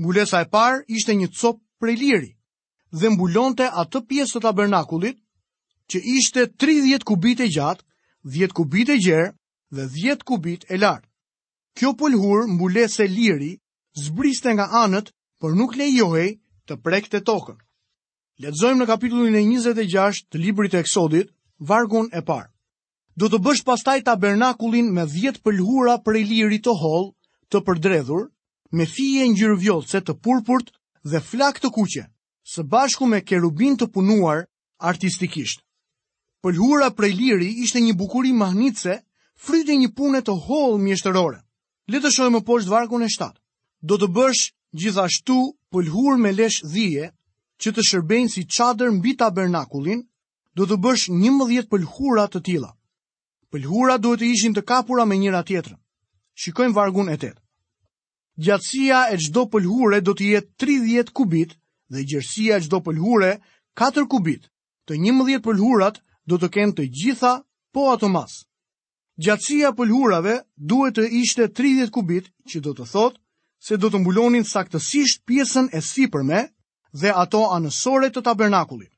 Mbulesa 0.00 0.40
e 0.42 0.46
parë 0.48 0.84
ishte 0.88 1.14
një 1.16 1.28
copë 1.36 1.60
prej 1.82 1.96
liri 2.00 2.30
dhe 2.92 3.08
mbulonte 3.12 3.66
atë 3.82 4.00
pjesë 4.08 4.36
të 4.38 4.42
tabernakullit 4.46 5.18
që 5.92 6.00
ishte 6.16 6.46
30 6.64 7.04
kubit 7.08 7.40
e 7.44 7.48
gjatë, 7.52 7.84
10 8.36 8.54
kubit 8.56 8.92
e 8.94 8.98
gjerë 9.04 9.30
dhe 9.76 9.86
10 9.96 10.24
kubit 10.28 10.64
e 10.72 10.78
lartë. 10.80 11.08
Kjo 11.76 11.92
pulhur 12.00 12.46
mbulese 12.54 13.06
liri 13.08 13.52
zbriste 14.04 14.52
nga 14.56 14.66
anët 14.84 15.12
për 15.40 15.56
nuk 15.58 15.76
le 15.80 15.88
johej 15.92 16.28
të 16.68 16.78
prekte 16.84 17.20
tokën. 17.24 17.56
Letëzojmë 18.42 18.80
në 18.82 18.88
kapitullin 18.88 19.36
e 19.38 19.44
26 19.48 20.22
të 20.28 20.42
librit 20.44 20.72
të 20.72 20.80
eksodit, 20.84 21.30
vargun 21.68 22.08
e 22.16 22.22
parë. 22.26 22.48
Do 23.16 23.28
të 23.28 23.42
bësh 23.44 23.64
pastaj 23.68 23.98
tabernakullin 24.08 24.88
me 24.96 25.04
10 25.04 25.42
pëlhura 25.44 25.98
për 26.04 26.20
e 26.22 26.28
liri 26.28 26.58
të 26.64 26.72
holë 26.80 27.10
të 27.52 27.60
përdredhur, 27.66 28.31
me 28.72 28.86
fije 28.88 29.28
ngjyrë 29.28 29.58
vjollce 29.62 30.00
të 30.00 30.14
purpurt 30.24 30.72
dhe 31.04 31.20
flak 31.20 31.60
të 31.60 31.68
kuqe, 31.76 32.04
së 32.52 32.62
bashku 32.72 33.04
me 33.06 33.20
kerubin 33.24 33.76
të 33.76 33.88
punuar 33.92 34.46
artistikisht. 34.78 35.60
Pëlhura 36.42 36.88
prej 36.96 37.12
liri 37.12 37.50
ishte 37.64 37.80
një 37.84 37.92
bukuri 38.00 38.32
mahnitse, 38.32 38.96
fryti 39.44 39.76
një 39.78 39.92
pune 39.94 40.22
të 40.24 40.32
hollë 40.46 40.80
mjeshtërore. 40.84 41.38
Le 41.92 41.98
të 42.00 42.10
shojmë 42.16 42.40
poshtë 42.48 42.72
vargun 42.72 43.04
e 43.06 43.10
7. 43.12 43.30
Do 43.82 43.98
të 44.00 44.08
bësh 44.16 44.42
gjithashtu 44.80 45.36
pëlhur 45.70 46.16
me 46.18 46.32
lesh 46.32 46.64
dhije 46.72 47.12
që 47.60 47.72
të 47.76 47.86
shërbejnë 47.88 48.32
si 48.32 48.46
çadër 48.56 48.90
mbi 48.96 49.12
tabernakulin, 49.20 50.00
do 50.56 50.66
të 50.66 50.80
bësh 50.84 51.10
11 51.12 51.68
pëlhura 51.70 52.24
të 52.32 52.40
tilla. 52.48 52.72
Pëlhurat 53.52 54.00
duhet 54.02 54.22
të 54.24 54.32
ishin 54.32 54.54
të 54.56 54.64
kapura 54.64 55.04
me 55.06 55.16
njëra 55.20 55.44
tjetrën. 55.46 55.78
Shikojmë 56.40 56.74
vargun 56.76 57.08
e 57.14 57.18
Gjatësia 58.40 59.08
e 59.12 59.18
çdo 59.20 59.44
pëlhure 59.52 60.00
do 60.00 60.14
të 60.16 60.24
jetë 60.32 60.66
30 61.12 61.12
kubit 61.12 61.52
dhe 61.92 62.04
gjërsia 62.08 62.56
e 62.56 62.64
çdo 62.64 62.80
pëlhure 62.80 63.36
4 63.76 64.06
kubit. 64.08 64.48
Të 64.88 64.96
11 64.96 65.36
pëlhurat 65.44 66.00
do 66.26 66.38
të 66.40 66.48
kenë 66.48 66.72
të 66.78 66.86
gjitha 66.96 67.34
po 67.72 67.92
ato 67.92 68.08
mas. 68.08 68.40
Gjatësia 69.20 69.68
e 69.72 69.76
pëlhurave 69.76 70.38
duhet 70.56 70.96
të 70.96 71.08
ishte 71.20 71.46
30 71.60 71.92
kubit, 71.92 72.32
që 72.48 72.60
do 72.64 72.72
të 72.74 72.88
thotë 72.92 73.20
se 73.68 73.76
do 73.76 73.90
të 73.92 74.00
mbulonin 74.00 74.48
saktësisht 74.48 75.22
pjesën 75.28 75.68
e 75.70 75.80
sipërme 75.80 76.40
dhe 77.00 77.12
ato 77.12 77.44
anësore 77.52 78.08
të 78.10 78.24
tabernakullit. 78.24 78.90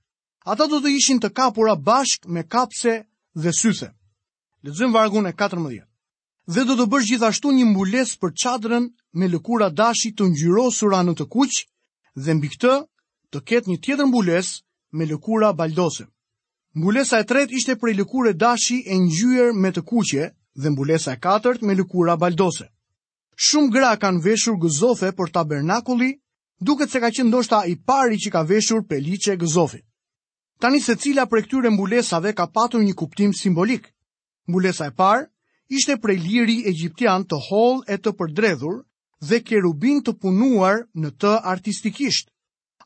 Ata 0.46 0.66
do 0.70 0.78
të 0.80 0.94
ishin 0.94 1.18
të 1.20 1.34
kapura 1.34 1.74
bashk 1.74 2.26
me 2.28 2.44
kapse 2.46 3.02
dhe 3.34 3.50
syse. 3.50 3.90
Lëzëm 4.64 4.94
vargun 4.94 5.26
e 5.26 5.32
14. 5.34 5.82
Dhe 6.54 6.62
do 6.68 6.76
të 6.78 6.86
bësh 6.92 7.08
gjithashtu 7.10 7.50
një 7.58 7.64
mbulesë 7.74 8.18
për 8.22 8.30
çadrën 8.42 8.84
me 9.14 9.28
lëkura 9.30 9.68
dashi 9.70 10.10
të 10.16 10.26
ngjyrosura 10.32 11.00
në 11.06 11.14
të 11.18 11.26
kuq 11.30 11.54
dhe 12.24 12.34
mbi 12.34 12.48
këtë 12.54 12.74
të 13.32 13.40
ketë 13.48 13.70
një 13.70 13.76
tjetër 13.84 14.06
mbulesë 14.10 14.54
me 14.98 15.06
lëkura 15.10 15.52
baldose. 15.54 16.06
Mbulesa 16.74 17.20
e 17.22 17.24
tretë 17.30 17.54
ishte 17.54 17.76
për 17.78 17.94
lëkurë 18.00 18.32
dashi 18.38 18.80
e 18.90 18.94
ngjyrë 19.04 19.52
me 19.62 19.70
të 19.74 19.82
kuqe 19.86 20.24
dhe 20.60 20.68
mbulesa 20.74 21.14
e 21.14 21.20
katërt 21.22 21.62
me 21.62 21.74
lëkura 21.78 22.16
baldose. 22.18 22.66
Shumë 23.36 23.70
gra 23.74 23.92
kanë 24.02 24.22
veshur 24.26 24.56
gëzofe 24.62 25.10
për 25.18 25.30
tabernakulli, 25.34 26.10
duket 26.60 26.90
se 26.90 27.00
ka 27.02 27.10
qenë 27.14 27.28
ndoshta 27.30 27.62
i 27.70 27.74
pari 27.86 28.18
që 28.18 28.28
ka 28.34 28.42
veshur 28.46 28.82
peliçe 28.86 29.36
gëzofi. 29.38 29.80
Tani 30.60 30.80
se 30.80 30.94
cila 30.96 31.26
për 31.30 31.46
këtyre 31.46 31.70
mbulesave 31.74 32.34
ka 32.34 32.46
patur 32.46 32.82
një 32.82 32.94
kuptim 32.98 33.32
simbolik. 33.34 33.86
Mbulesa 34.48 34.90
e 34.90 34.90
parë 34.94 35.28
ishte 35.70 35.96
për 36.02 36.14
liri 36.26 36.60
egjiptian 36.70 37.26
të 37.26 37.38
hollë 37.50 37.86
e 37.94 37.98
të 37.98 38.12
përdredhur, 38.18 38.82
dhe 39.28 39.40
kerubin 39.48 40.02
të 40.04 40.12
punuar 40.22 40.82
në 41.04 41.10
të 41.24 41.32
artistikisht. 41.54 42.28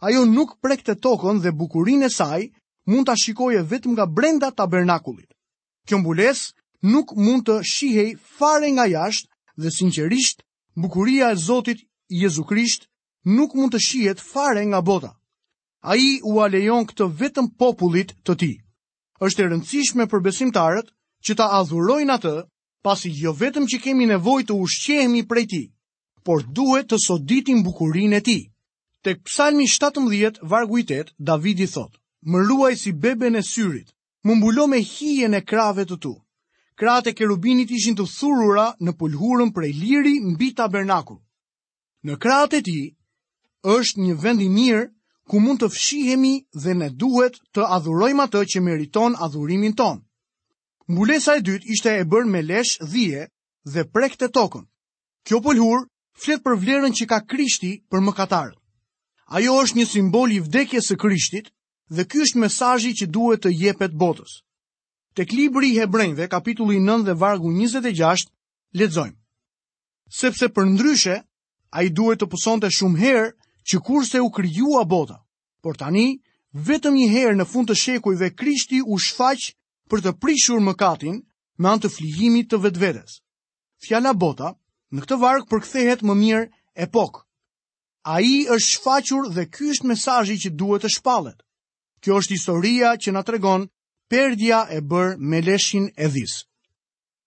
Ajo 0.06 0.24
nuk 0.30 0.56
prek 0.62 0.84
të 0.86 0.94
tokën 1.04 1.40
dhe 1.44 1.52
bukurin 1.60 2.04
e 2.06 2.10
saj 2.18 2.42
mund 2.90 3.08
të 3.08 3.16
shikoje 3.24 3.62
vetëm 3.72 3.96
nga 3.96 4.06
brenda 4.16 4.50
tabernakulit. 4.58 5.30
Kjo 5.86 5.98
mbules 6.02 6.44
nuk 6.92 7.14
mund 7.16 7.48
të 7.48 7.56
shihej 7.72 8.10
fare 8.38 8.68
nga 8.76 8.86
jashtë 8.94 9.30
dhe 9.62 9.70
sincerisht 9.78 10.44
bukuria 10.78 11.32
e 11.34 11.38
Zotit 11.46 11.78
Jezu 12.20 12.44
Krisht 12.46 12.86
nuk 13.36 13.54
mund 13.58 13.74
të 13.74 13.80
shihet 13.88 14.20
fare 14.32 14.62
nga 14.70 14.80
bota. 14.86 15.10
A 15.90 15.94
i 15.96 16.20
u 16.30 16.38
alejon 16.44 16.86
këtë 16.88 17.06
vetëm 17.20 17.46
popullit 17.58 18.14
të 18.26 18.34
ti. 18.40 18.52
është 19.26 19.42
e 19.42 19.46
rëndësishme 19.50 20.04
për 20.10 20.20
besimtarët 20.24 20.88
që 21.26 21.32
ta 21.38 21.46
adhurojnë 21.58 22.12
atë 22.16 22.34
pasi 22.86 23.10
jo 23.20 23.32
vetëm 23.34 23.64
që 23.70 23.78
kemi 23.82 24.04
nevoj 24.06 24.42
të 24.46 24.54
ushqehemi 24.62 25.22
prej 25.26 25.46
ti 25.52 25.62
por 26.28 26.42
duhet 26.56 26.90
të 26.92 26.96
soditin 27.00 27.62
bukurin 27.64 28.12
e 28.12 28.18
ti. 28.20 28.36
Tek 29.04 29.22
psalmi 29.24 29.64
17, 29.66 30.42
vargu 30.44 30.76
i 30.78 30.84
8, 30.84 31.14
Davidi 31.24 31.64
thot, 31.72 31.96
më 32.28 32.42
ruaj 32.50 32.74
si 32.82 32.92
beben 32.92 33.36
e 33.36 33.40
syrit, 33.40 33.88
më 34.26 34.36
mbulo 34.36 34.66
me 34.68 34.82
hijen 34.84 35.38
e 35.38 35.40
krave 35.40 35.86
të 35.88 35.96
tu. 36.02 36.12
Krate 36.78 37.14
kerubinit 37.16 37.72
ishin 37.72 37.96
të 37.96 38.04
thurura 38.12 38.66
në 38.84 38.92
pulhurën 39.00 39.54
prej 39.56 39.72
liri 39.80 40.14
mbi 40.34 40.50
tabernakull. 40.58 41.16
Në 42.04 42.18
krate 42.20 42.60
ti, 42.66 42.76
është 43.64 44.04
një 44.04 44.18
vend 44.20 44.44
i 44.44 44.50
mirë 44.60 44.84
ku 45.28 45.40
mund 45.40 45.64
të 45.64 45.72
fshihemi 45.72 46.34
dhe 46.62 46.76
ne 46.76 46.90
duhet 47.00 47.40
të 47.56 47.64
adhurojmë 47.78 48.28
atë 48.28 48.44
që 48.52 48.62
meriton 48.68 49.16
adhurimin 49.24 49.72
ton. 49.80 50.02
Mbulesa 50.92 51.40
e 51.40 51.44
dytë 51.48 51.72
ishte 51.72 51.96
e 51.96 52.04
bërë 52.12 52.30
me 52.34 52.42
lesh 52.52 52.76
dhije 52.92 53.24
dhe 53.72 53.88
prekte 53.94 54.28
tokën. 54.36 54.66
Kjo 55.26 55.40
pulhur 55.44 55.88
flet 56.18 56.42
për 56.42 56.56
vlerën 56.60 56.94
që 56.98 57.06
ka 57.10 57.20
Krishti 57.30 57.72
për 57.90 58.02
mëkatarët. 58.08 58.58
Ajo 59.38 59.54
është 59.62 59.78
një 59.78 59.86
simbol 59.86 60.32
i 60.34 60.40
vdekjes 60.40 60.88
së 60.90 60.96
Krishtit 60.98 61.50
dhe 61.94 62.04
ky 62.08 62.22
është 62.24 62.40
mesazhi 62.42 62.92
që 62.98 63.10
duhet 63.14 63.42
të 63.44 63.52
jepet 63.62 63.94
botës. 64.02 64.38
Tek 65.14 65.32
libri 65.36 65.70
i 65.72 65.76
Hebrejve, 65.78 66.28
kapitulli 66.32 66.78
9 66.80 67.04
dhe 67.08 67.14
vargu 67.20 67.50
26, 67.52 68.28
lexojmë. 68.78 69.16
Sepse 70.20 70.48
për 70.48 70.66
ndryshe, 70.72 71.16
ai 71.76 71.86
duhet 71.92 72.20
të 72.22 72.28
pusonte 72.32 72.70
shumë 72.72 72.98
herë 73.02 73.26
që 73.68 73.80
kurse 73.84 74.20
u 74.24 74.30
krijuar 74.32 74.86
bota. 74.88 75.18
Por 75.62 75.76
tani, 75.76 76.16
vetëm 76.54 76.96
një 76.96 77.08
herë 77.14 77.36
në 77.40 77.48
fund 77.52 77.68
të 77.68 77.76
shekujve 77.82 78.30
Krishti 78.38 78.80
u 78.84 78.96
shfaq 79.04 79.52
për 79.90 80.04
të 80.04 80.14
prishur 80.22 80.62
mëkatin 80.64 81.20
me 81.58 81.68
anë 81.68 81.84
të 81.84 81.92
flijimit 81.98 82.48
të 82.50 82.62
vetvetes. 82.64 83.20
Fjala 83.84 84.14
bota 84.14 84.54
Në 84.96 85.02
këtë 85.04 85.16
varg 85.20 85.46
përkthehet 85.48 86.02
më 86.08 86.14
mirë 86.20 86.44
epok. 86.86 87.18
Ai 88.12 88.38
është 88.54 88.68
shfaqur 88.72 89.26
dhe 89.34 89.44
ky 89.52 89.66
është 89.74 89.88
mesazhi 89.90 90.36
që 90.44 90.50
duhet 90.60 90.84
të 90.86 90.90
shpallet. 90.96 91.36
Kjo 92.00 92.20
është 92.20 92.34
historia 92.36 92.92
që 92.96 93.12
na 93.16 93.22
tregon 93.28 93.66
perdia 94.14 94.62
e 94.70 94.80
bër 94.92 95.16
me 95.32 95.42
leshin 95.48 95.90
e 95.92 96.08
dhis. 96.14 96.38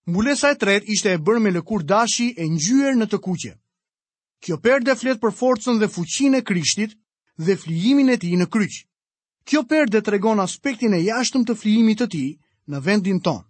Mbulesa 0.10 0.52
e 0.52 0.58
tretë 0.64 0.90
ishte 0.96 1.14
e 1.14 1.22
bër 1.28 1.38
me 1.44 1.52
lëkur 1.54 1.86
dashi 1.92 2.32
e 2.42 2.48
ngjyrë 2.56 2.96
në 2.98 3.10
të 3.12 3.20
kuqe. 3.28 3.54
Kjo 4.42 4.58
perde 4.66 4.96
flet 5.02 5.22
për 5.22 5.36
forcën 5.42 5.78
dhe 5.82 5.92
fuqinë 5.98 6.38
e 6.40 6.42
Krishtit 6.50 6.98
dhe 7.46 7.60
flijimin 7.64 8.10
e 8.10 8.18
tij 8.22 8.38
në 8.42 8.50
kryq. 8.54 8.74
Kjo 9.48 9.62
perde 9.74 10.02
tregon 10.10 10.42
aspektin 10.48 10.96
e 10.98 11.04
jashtëm 11.06 11.46
të 11.46 11.54
flijimit 11.62 12.02
të 12.02 12.08
tij 12.16 12.30
në 12.72 12.82
vendin 12.90 13.22
ton. 13.26 13.46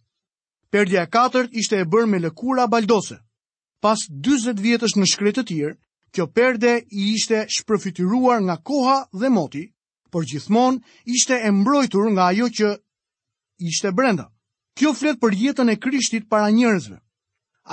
Perdja 0.71 1.03
e 1.03 1.07
katërt 1.15 1.55
ishte 1.63 1.79
e 1.79 1.87
bër 1.93 2.11
me 2.11 2.19
lëkura 2.25 2.67
baldose 2.67 3.21
pas 3.81 3.97
20 4.07 4.61
vjetës 4.61 4.93
në 4.99 5.07
shkretë 5.09 5.41
të 5.41 5.47
tjirë, 5.49 5.75
kjo 6.13 6.25
perde 6.37 6.73
i 6.93 7.07
ishte 7.15 7.41
shpërfituruar 7.57 8.39
nga 8.45 8.55
koha 8.67 8.97
dhe 9.17 9.29
moti, 9.33 9.63
por 10.11 10.25
gjithmon 10.27 10.77
ishte 11.07 11.37
e 11.39 11.49
mbrojtur 11.55 12.11
nga 12.15 12.25
ajo 12.31 12.47
që 12.57 12.69
ishte 13.69 13.91
brenda. 13.95 14.27
Kjo 14.77 14.93
flet 14.95 15.17
për 15.19 15.35
jetën 15.43 15.71
e 15.73 15.77
krishtit 15.83 16.27
para 16.31 16.49
njerëzve. 16.49 16.97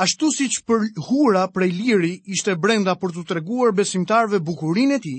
Ashtu 0.02 0.30
si 0.34 0.48
që 0.54 0.62
për 0.68 0.80
hura 1.08 1.44
prej 1.52 1.70
liri 1.72 2.12
ishte 2.34 2.54
brenda 2.56 2.94
për 3.00 3.14
të 3.16 3.22
treguar 3.30 3.72
besimtarve 3.74 4.40
bukurin 4.44 4.92
e 4.96 5.00
ti, 5.02 5.14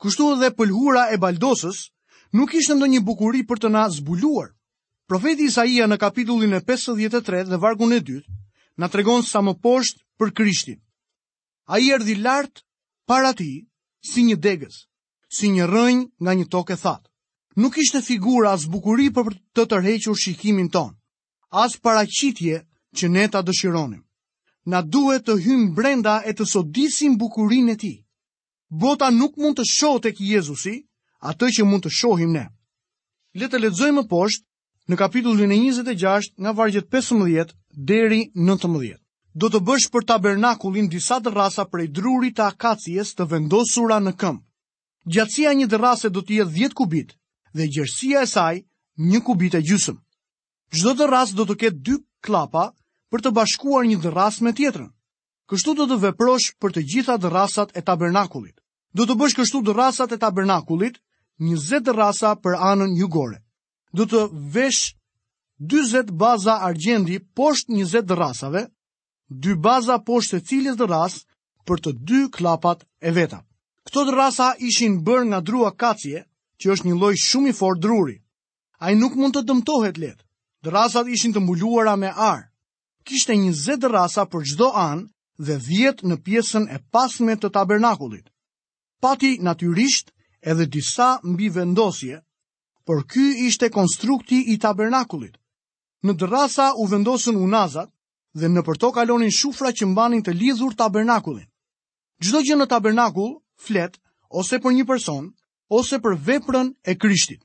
kushtu 0.00 0.32
edhe 0.34 0.50
pëlhura 0.56 1.08
e 1.14 1.18
baldosës, 1.22 1.86
nuk 2.36 2.54
ishte 2.58 2.74
ndo 2.76 2.86
një 2.90 3.00
bukuri 3.06 3.42
për 3.48 3.60
të 3.64 3.70
na 3.72 3.84
zbuluar. 3.92 4.50
Profeti 5.08 5.48
Isaia 5.50 5.86
në 5.90 5.96
kapitullin 5.98 6.54
e 6.54 6.60
53 6.66 7.48
dhe 7.50 7.58
vargun 7.62 7.92
e 7.96 8.00
2, 8.04 8.20
na 8.78 8.88
tregon 8.88 9.22
sa 9.24 9.40
më 9.42 9.56
poshtë 9.64 10.02
për 10.20 10.30
Krishtin. 10.36 10.78
A 11.72 11.78
i 11.80 11.88
erdi 11.96 12.14
lartë 12.20 12.60
para 13.08 13.32
ti 13.38 13.50
si 14.10 14.22
një 14.28 14.36
degës, 14.46 14.76
si 15.32 15.48
një 15.50 15.66
rënjë 15.72 16.06
nga 16.24 16.34
një 16.38 16.46
tokë 16.54 16.76
e 16.76 16.80
thatë. 16.82 17.08
Nuk 17.60 17.78
ishte 17.82 18.02
figura 18.06 18.52
as 18.56 18.64
bukuri 18.72 19.08
për 19.16 19.32
të 19.56 19.64
tërhequr 19.72 20.16
shikimin 20.22 20.68
ton, 20.70 20.92
as 21.50 21.74
paraqitje 21.82 22.60
që 22.96 23.06
ne 23.10 23.24
ta 23.32 23.40
dëshironim. 23.48 24.04
Na 24.70 24.82
duhet 24.84 25.24
të 25.26 25.38
hymë 25.44 25.74
brenda 25.78 26.14
e 26.28 26.34
të 26.36 26.46
sodisim 26.52 27.16
bukurin 27.18 27.72
e 27.74 27.76
ti. 27.80 27.94
Bota 28.68 29.10
nuk 29.10 29.36
mund 29.40 29.58
të 29.58 29.64
shohë 29.72 30.02
tek 30.06 30.20
Jezusi, 30.20 30.76
atë 31.30 31.48
që 31.56 31.64
mund 31.66 31.86
të 31.88 31.92
shohim 32.00 32.32
ne. 32.36 32.44
Le 33.40 33.48
të 33.50 33.58
lexojmë 33.64 34.02
më 34.02 34.08
poshtë 34.12 34.46
në 34.90 34.96
kapitullin 35.00 35.52
e 35.54 35.60
26 35.64 36.32
nga 36.42 36.52
vargjet 36.58 36.86
15 36.94 37.54
deri 37.90 38.20
19 38.38 38.98
do 39.38 39.48
të 39.48 39.58
bësh 39.62 39.84
për 39.94 40.04
tabernakulin 40.10 40.88
disa 40.90 41.20
dërrasa 41.22 41.64
prej 41.70 41.88
drurit 41.94 42.34
të 42.38 42.46
akacijes 42.50 43.12
të 43.14 43.26
vendosura 43.30 44.00
në 44.02 44.14
këm. 44.20 44.38
Gjatësia 45.06 45.52
një 45.54 45.66
dërrase 45.70 46.10
do 46.10 46.22
të 46.22 46.40
jetë 46.40 46.52
10 46.58 46.74
kubit 46.76 47.14
dhe 47.54 47.66
gjerësia 47.72 48.22
e 48.22 48.26
saj 48.30 48.54
një 48.98 49.20
kubit 49.26 49.54
e 49.54 49.62
gjusëm. 49.64 49.98
Çdo 50.74 50.92
dërras 50.98 51.32
do 51.34 51.46
të 51.46 51.56
ketë 51.62 51.82
dy 51.86 51.96
klapa 52.24 52.64
për 53.10 53.24
të 53.24 53.32
bashkuar 53.36 53.86
një 53.86 54.00
dërras 54.02 54.40
me 54.44 54.52
tjetrën. 54.52 54.90
Kështu 55.50 55.74
do 55.74 55.86
të 55.90 55.98
veprosh 56.04 56.50
për 56.62 56.74
të 56.74 56.82
gjitha 56.92 57.16
dërrasat 57.18 57.72
e 57.74 57.82
tabernakulit. 57.82 58.58
Do 58.94 59.06
të 59.06 59.14
bësh 59.18 59.34
kështu 59.38 59.62
dërrasat 59.66 60.12
e 60.14 60.18
tabernakulit, 60.22 60.98
20 61.42 61.86
dërrasa 61.88 62.34
për 62.42 62.54
anën 62.58 62.94
jugore. 62.98 63.40
Do 63.92 64.06
të 64.06 64.24
vesh 64.54 64.94
40 65.58 66.10
baza 66.14 66.58
argjendi 66.62 67.18
poshtë 67.38 67.74
20 67.74 68.06
dërrasave, 68.10 68.66
dy 69.30 69.54
baza 69.62 69.98
poshtë 70.06 70.38
të 70.40 70.46
cilës 70.50 70.76
dhe 70.80 70.86
ras 70.90 71.14
për 71.68 71.80
të 71.84 71.92
dy 72.08 72.20
klapat 72.34 72.82
e 73.06 73.12
veta. 73.14 73.38
Këto 73.86 74.02
dhe 74.08 74.14
rasa 74.18 74.48
ishin 74.58 74.98
bërë 75.06 75.28
nga 75.30 75.40
drua 75.46 75.70
kacje, 75.78 76.24
që 76.60 76.66
është 76.74 76.88
një 76.88 76.96
loj 77.00 77.14
shumë 77.16 77.48
i 77.48 77.56
for 77.60 77.78
druri. 77.78 78.18
A 78.82 78.90
i 78.92 78.98
nuk 78.98 79.14
mund 79.16 79.34
të 79.36 79.44
dëmtohet 79.48 79.96
letë, 80.02 80.24
dhe 80.62 80.70
rasat 80.74 81.08
ishin 81.14 81.32
të 81.32 81.40
mbuluara 81.40 81.94
me 81.96 82.10
arë. 82.12 82.44
Kishte 83.06 83.36
një 83.38 83.52
zë 83.56 83.76
dhe 83.80 83.88
rasa 83.94 84.26
për 84.28 84.42
gjdo 84.50 84.68
anë 84.82 85.06
dhe 85.46 85.56
vjetë 85.68 86.06
në 86.10 86.16
pjesën 86.26 86.66
e 86.74 86.78
pasme 86.92 87.36
të 87.40 87.48
tabernakullit. 87.54 88.26
Pati 89.00 89.38
natyrisht 89.40 90.10
edhe 90.42 90.66
disa 90.68 91.20
mbi 91.24 91.48
vendosje, 91.48 92.18
por 92.84 93.06
ky 93.08 93.24
ishte 93.46 93.70
konstrukti 93.72 94.42
i 94.52 94.58
tabernakullit. 94.60 95.38
Në 96.04 96.12
drasa 96.20 96.74
u 96.82 96.88
vendosën 96.88 97.36
unazat, 97.40 97.88
dhe 98.38 98.46
në 98.48 98.62
përto 98.66 98.90
kalonin 98.94 99.32
shufra 99.34 99.72
që 99.74 99.86
mbanin 99.90 100.22
të 100.22 100.34
lidhur 100.36 100.74
tabernakullin. 100.78 101.46
Gjdo 102.22 102.42
gjë 102.46 102.56
në 102.60 102.66
tabernakull, 102.70 103.32
flet, 103.56 103.98
ose 104.30 104.60
për 104.62 104.74
një 104.78 104.86
person, 104.86 105.30
ose 105.68 105.98
për 105.98 106.16
veprën 106.28 106.72
e 106.86 106.94
krishtit. 106.98 107.40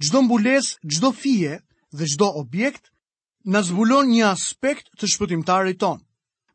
Gjdo 0.00 0.22
mbules, 0.24 0.74
gjdo 0.84 1.10
fije 1.12 1.58
dhe 1.92 2.04
gjdo 2.08 2.28
objekt, 2.40 2.90
në 3.46 3.62
zbulon 3.62 4.08
një 4.10 4.24
aspekt 4.30 4.90
të 4.98 5.06
shpëtimtare 5.10 5.76
ton. 5.78 6.00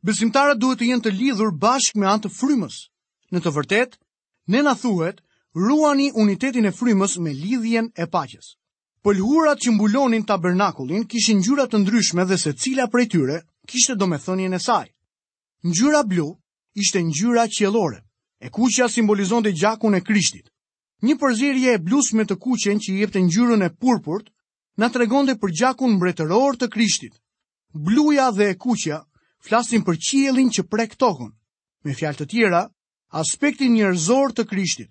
Besimtarët 0.02 0.58
duhet 0.58 0.82
të 0.82 0.88
jenë 0.90 1.04
të 1.04 1.12
lidhur 1.14 1.52
bashk 1.62 1.96
me 1.96 2.08
antë 2.10 2.28
frymës. 2.34 2.80
Në 3.32 3.40
të 3.44 3.52
vërtet, 3.54 3.94
ne 4.50 4.62
në 4.62 4.74
thuhet, 4.82 5.22
ruani 5.54 6.10
unitetin 6.18 6.66
e 6.66 6.72
frymës 6.74 7.18
me 7.22 7.32
lidhjen 7.32 7.92
e 7.94 8.06
paqes. 8.10 8.54
Pëlhurat 9.04 9.58
që 9.62 9.72
mbulonin 9.74 10.26
tabernakullin 10.26 11.06
kishin 11.10 11.40
gjyra 11.42 11.66
të 11.68 11.80
ndryshme 11.82 12.24
dhe 12.28 12.36
se 12.38 12.52
cila 12.54 12.88
prej 12.92 13.06
tyre 13.14 13.40
kishte 13.66 13.94
do 13.94 14.06
me 14.06 14.18
thënjën 14.18 14.54
e 14.54 14.58
saj. 14.58 14.88
Në 15.62 15.72
gjyra 15.78 16.02
blu, 16.08 16.28
ishte 16.74 17.02
në 17.02 17.12
gjyra 17.18 17.44
qelore, 17.48 18.00
e 18.42 18.48
kuqja 18.50 18.88
simbolizonte 18.90 19.52
gjakun 19.54 19.94
e 19.94 20.00
krishtit. 20.02 20.48
Një 21.02 21.14
përzirje 21.18 21.74
e 21.76 21.82
blus 21.82 22.12
me 22.14 22.24
të 22.26 22.36
kuqen 22.38 22.78
që 22.82 22.92
i 22.92 23.00
jepte 23.02 23.20
në 23.22 23.64
e 23.66 23.70
purpurt, 23.74 24.30
na 24.76 24.88
tregonte 24.88 25.36
për 25.38 25.50
gjakun 25.60 25.94
mbretëror 25.96 26.56
të 26.56 26.68
krishtit. 26.68 27.14
Bluja 27.74 28.30
dhe 28.30 28.50
e 28.50 28.54
kuqja 28.58 29.02
flasin 29.40 29.82
për 29.82 29.96
qielin 29.98 30.50
që 30.50 30.62
prek 30.68 30.94
tokën, 30.98 31.30
me 31.84 31.94
fjalë 31.94 32.16
të 32.18 32.26
tjera, 32.30 32.68
aspektin 33.12 33.72
njërzor 33.74 34.32
të 34.32 34.46
krishtit. 34.46 34.90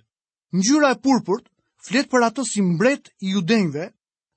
Në 0.52 0.62
gjyra 0.62 0.90
e 0.96 1.00
purpurt, 1.00 1.48
flet 1.86 2.10
për 2.12 2.24
atës 2.28 2.52
si 2.54 2.62
mbret 2.62 3.12
i 3.22 3.32
judenjve, 3.36 3.92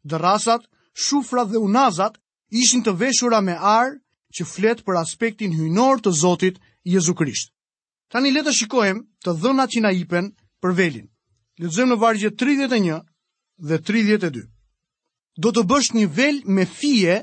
dhe 0.04 0.18
rasat, 0.18 0.62
shufra 0.94 1.44
dhe 1.44 1.58
unazat, 1.58 2.18
ishin 2.50 2.82
të 2.82 2.94
veshura 3.00 3.40
me 3.42 3.58
arë, 3.58 3.98
që 4.36 4.44
flet 4.52 4.80
për 4.86 4.96
aspektin 5.02 5.52
hyjnor 5.54 6.00
të 6.02 6.12
Zotit 6.20 6.56
Jezu 6.90 7.14
Krisht. 7.20 7.52
Tani 8.12 8.32
le 8.34 8.42
të 8.46 8.54
shikojmë 8.60 9.04
të 9.24 9.34
dhënat 9.42 9.74
që 9.74 9.82
na 9.84 9.92
jepen 9.94 10.32
për 10.62 10.74
velin. 10.80 11.06
Lexojmë 11.62 11.94
në 11.94 12.00
vargje 12.02 12.30
31 12.42 12.98
dhe 13.70 13.78
32. 13.90 14.44
Do 15.44 15.54
të 15.54 15.62
bësh 15.70 15.92
një 15.98 16.06
vel 16.18 16.42
me 16.56 16.66
fije 16.72 17.16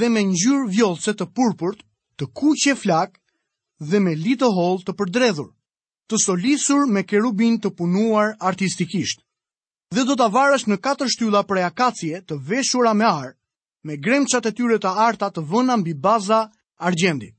dhe 0.00 0.10
me 0.14 0.22
ngjyrë 0.30 0.68
vjollce 0.74 1.14
të 1.18 1.26
purpurt, 1.38 1.80
të 2.18 2.26
kuqe 2.38 2.74
flak 2.76 3.16
dhe 3.90 4.00
me 4.04 4.14
litë 4.24 4.50
holl 4.58 4.82
të 4.84 4.94
përdredhur, 5.00 5.50
të 6.10 6.20
solisur 6.26 6.86
me 6.92 7.02
kerubin 7.10 7.58
të 7.62 7.70
punuar 7.78 8.34
artistikisht. 8.50 9.22
Dhe 9.94 10.04
do 10.10 10.14
ta 10.18 10.28
varësh 10.30 10.66
në 10.70 10.78
katër 10.86 11.08
shtylla 11.10 11.42
prej 11.50 11.64
akacie 11.70 12.20
të 12.22 12.38
veshura 12.50 12.92
me 12.98 13.06
arë, 13.08 13.32
me 13.84 13.96
gremçat 13.96 14.46
e 14.46 14.52
tyre 14.54 14.76
të 14.78 14.90
arta 15.06 15.30
të 15.32 15.44
vëna 15.50 15.76
mbi 15.80 15.94
baza 15.94 16.42
argjendi. 16.76 17.30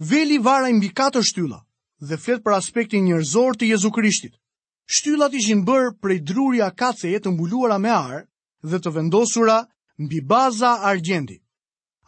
Veli 0.00 0.38
vara 0.38 0.70
mbi 0.72 0.88
katër 0.96 1.24
shtylla 1.28 1.60
dhe 2.00 2.16
flet 2.16 2.40
për 2.44 2.56
aspektin 2.56 3.04
njerëzor 3.04 3.58
të 3.60 3.68
Jezu 3.74 3.90
Krishtit. 3.92 4.34
Shtyllat 4.88 5.34
ishin 5.36 5.60
bërë 5.66 5.90
prej 6.00 6.20
druri 6.26 6.62
akaceje 6.64 7.20
të 7.20 7.30
mbuluara 7.34 7.76
me 7.78 7.92
arë 7.92 8.22
dhe 8.64 8.78
të 8.80 8.90
vendosura 8.96 9.58
mbi 10.00 10.22
baza 10.24 10.78
argjendi. 10.90 11.36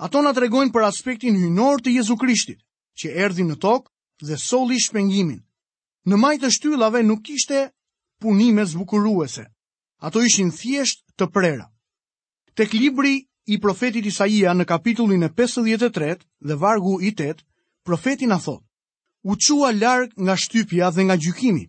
Ato 0.02 0.22
na 0.24 0.32
tregojnë 0.32 0.72
për 0.72 0.86
aspektin 0.88 1.36
hynor 1.36 1.84
të 1.84 1.92
Jezu 1.98 2.16
Krishtit, 2.18 2.62
që 2.96 3.12
erdhi 3.24 3.44
në 3.46 3.58
tokë 3.62 3.92
dhe 4.26 4.36
solli 4.40 4.80
shpengimin. 4.82 5.44
Në 6.08 6.16
majtë 6.18 6.46
të 6.46 6.50
shtyllave 6.56 7.02
nuk 7.06 7.20
kishte 7.28 7.68
punime 8.18 8.64
zbukuruese. 8.66 9.44
Ato 10.02 10.24
ishin 10.26 10.50
thjesht 10.50 11.04
të 11.16 11.28
prera. 11.30 11.68
Tek 12.58 12.72
libri 12.72 13.28
i 13.50 13.58
profetit 13.60 14.06
Isaia 14.06 14.52
në 14.54 14.64
kapitullin 14.68 15.22
e 15.26 15.30
53 15.34 16.12
dhe 16.46 16.54
vargu 16.60 16.98
i 17.02 17.10
8, 17.14 17.42
profeti 17.84 18.26
na 18.26 18.38
thot: 18.38 18.62
U 19.24 19.36
çua 19.36 19.72
larg 19.74 20.12
nga 20.16 20.36
shtypja 20.36 20.90
dhe 20.94 21.02
nga 21.04 21.16
gjykimi, 21.16 21.64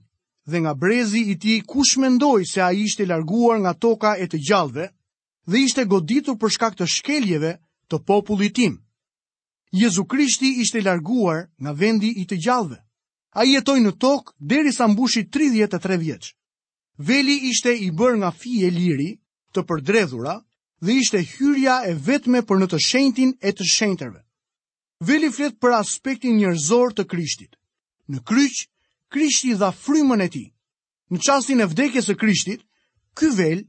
dhe 0.51 0.57
nga 0.59 0.73
brezi 0.73 1.23
i 1.31 1.36
tij 1.39 1.62
kush 1.65 1.97
mendoi 1.97 2.45
se 2.45 2.62
ai 2.62 2.83
ishte 2.86 3.05
larguar 3.05 3.59
nga 3.62 3.73
toka 3.73 4.15
e 4.21 4.25
të 4.27 4.38
gjallëve 4.47 4.88
dhe 5.49 5.57
ishte 5.65 5.86
goditur 5.86 6.38
për 6.38 6.49
shkak 6.49 6.77
të 6.77 6.86
shkeljeve 6.88 7.55
të 7.89 7.97
popullit 8.05 8.53
tim. 8.55 8.77
Jezu 9.71 10.05
Krishti 10.05 10.62
ishte 10.62 10.81
larguar 10.81 11.47
nga 11.62 11.71
vendi 11.73 12.09
i 12.21 12.25
të 12.25 12.38
gjallëve. 12.45 12.77
Ai 13.33 13.49
jetoi 13.53 13.79
në 13.81 13.95
tokë 13.97 14.33
derisa 14.39 14.86
mbushi 14.88 15.25
33 15.33 15.97
vjeç. 15.97 16.33
Veli 16.97 17.38
ishte 17.49 17.73
i 17.73 17.89
bërë 17.97 18.17
nga 18.21 18.29
fije 18.31 18.69
liri 18.69 19.12
të 19.53 19.63
përdredhura 19.69 20.36
dhe 20.86 20.93
ishte 21.02 21.19
hyrja 21.34 21.76
e 21.89 21.93
vetme 22.08 22.41
për 22.48 22.60
në 22.62 22.67
të 22.74 22.80
shenjtin 22.88 23.30
e 23.48 23.52
të 23.58 23.63
shenjtërve. 23.74 24.19
Veli 25.08 25.30
flet 25.36 25.56
për 25.63 25.76
aspektin 25.80 26.36
njerëzor 26.39 26.91
të 26.98 27.06
Krishtit. 27.12 27.54
Në 28.12 28.19
kryq, 28.28 28.58
Krishti 29.13 29.54
dha 29.62 29.69
frymën 29.84 30.22
e 30.26 30.28
tij. 30.34 30.50
Në 31.12 31.17
çastin 31.26 31.63
e 31.63 31.69
vdekjes 31.72 32.10
së 32.10 32.15
Krishtit, 32.22 32.62
ky 33.15 33.30
vel 33.39 33.60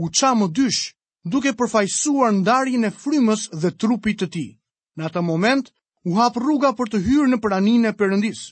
u 0.00 0.08
ça 0.16 0.32
më 0.38 0.48
dysh, 0.56 0.94
duke 1.32 1.52
përfaqësuar 1.58 2.32
ndarjen 2.40 2.88
e 2.88 2.92
frymës 3.02 3.42
dhe 3.62 3.70
trupit 3.82 4.16
të 4.22 4.28
tij. 4.34 4.50
Në 4.96 5.02
atë 5.08 5.22
moment, 5.28 5.66
u 6.08 6.16
hap 6.16 6.36
rruga 6.40 6.72
për 6.78 6.88
të 6.92 7.02
hyrë 7.06 7.28
në 7.32 7.40
praninë 7.44 7.88
e 7.92 7.96
Perëndisë. 8.00 8.48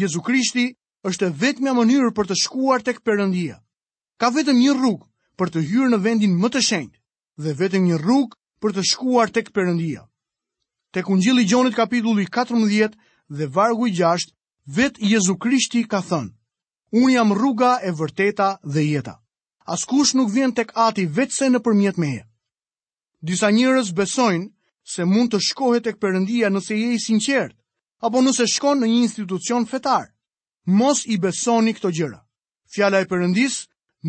Jezu 0.00 0.20
Krishti 0.26 0.66
është 1.08 1.30
vetmja 1.42 1.72
mënyrë 1.78 2.10
për 2.18 2.26
të 2.28 2.40
shkuar 2.42 2.82
tek 2.82 2.98
Perëndia. 3.06 3.62
Ka 4.20 4.32
vetëm 4.34 4.58
një 4.58 4.74
rrugë 4.80 5.06
për 5.38 5.48
të 5.54 5.64
hyrë 5.70 5.90
në 5.92 5.98
vendin 6.06 6.34
më 6.40 6.50
të 6.54 6.60
shenjtë, 6.70 6.98
dhe 7.42 7.52
vetëm 7.58 7.84
një 7.88 7.96
rrugë 8.02 8.36
për 8.62 8.74
të 8.76 8.82
shkuar 8.92 9.30
tek 9.34 9.48
Perëndia. 9.54 10.02
Tek 10.94 11.08
Ungjilli 11.10 11.42
i 11.42 11.48
Gjonit 11.50 11.74
kapitulli 11.74 12.26
14 12.36 12.94
dhe 13.38 13.48
vargu 13.56 13.86
i 13.90 13.94
6, 13.98 14.28
vetë 14.76 15.02
Jezu 15.10 15.34
Krishti 15.42 15.82
ka 15.90 16.00
thënë: 16.10 16.30
Unë 16.94 17.14
jam 17.16 17.32
rruga 17.34 17.72
e 17.82 17.90
vërteta 17.98 18.48
dhe 18.62 18.82
jeta. 18.86 19.16
Askush 19.66 20.14
nuk 20.14 20.30
vjen 20.30 20.52
tek 20.54 20.70
Ati 20.86 21.06
vetëse 21.16 21.48
nëpërmjet 21.50 21.98
meje. 21.98 22.22
Disa 23.20 23.50
njerëz 23.50 23.90
besojnë 23.96 24.52
se 24.94 25.04
mund 25.04 25.32
të 25.32 25.40
shkohet 25.48 25.84
tek 25.84 25.98
Perëndia 25.98 26.52
nëse 26.52 26.76
je 26.76 26.92
i 26.94 27.00
sinqert, 27.02 27.56
apo 28.04 28.20
nëse 28.22 28.46
shkon 28.54 28.78
në 28.84 28.86
një 28.86 29.00
institucion 29.02 29.66
fetar. 29.66 30.06
Mos 30.66 31.02
i 31.06 31.18
besoni 31.20 31.74
këto 31.74 31.90
gjëra. 31.98 32.20
Fjala 32.74 33.00
e 33.02 33.08
Perëndis 33.08 33.64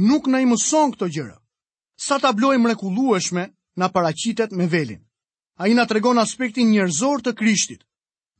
nuk 0.09 0.27
na 0.27 0.43
i 0.43 0.45
mëson 0.45 0.91
këto 0.93 1.07
gjëra 1.15 1.37
sa 1.95 2.19
ta 2.19 2.31
mrekulueshme 2.31 2.61
mrekullueshme 2.63 3.53
na 3.75 3.87
paraqitet 3.87 4.51
me 4.51 4.67
velin. 4.67 5.01
Ai 5.57 5.73
na 5.73 5.85
tregon 5.85 6.17
aspektin 6.19 6.69
njerëzor 6.71 7.21
të 7.21 7.31
Krishtit. 7.33 7.83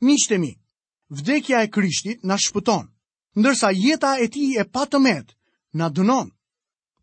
Miqtë 0.04 0.38
mi, 0.40 0.52
vdekja 1.10 1.64
e 1.64 1.68
Krishtit 1.70 2.24
na 2.24 2.36
shpëton, 2.36 2.88
ndërsa 3.40 3.70
jeta 3.72 4.20
e 4.20 4.28
tij 4.28 4.60
e 4.60 4.64
pa 4.74 4.84
tëmet 4.92 5.28
na 5.80 5.88
dënon. 5.90 6.30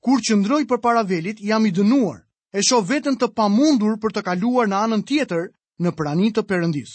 Kur 0.04 0.20
qëndroj 0.20 0.64
përpara 0.68 1.02
velit, 1.08 1.40
jam 1.40 1.64
i 1.66 1.72
dënuar. 1.72 2.20
E 2.52 2.60
shoh 2.60 2.84
veten 2.84 3.16
të 3.16 3.32
pamundur 3.32 3.96
për 3.98 4.10
të 4.12 4.20
kaluar 4.22 4.68
në 4.68 4.76
anën 4.84 5.02
tjetër 5.08 5.44
në 5.80 5.90
praninë 5.96 6.34
të 6.36 6.42
përëndis. 6.48 6.92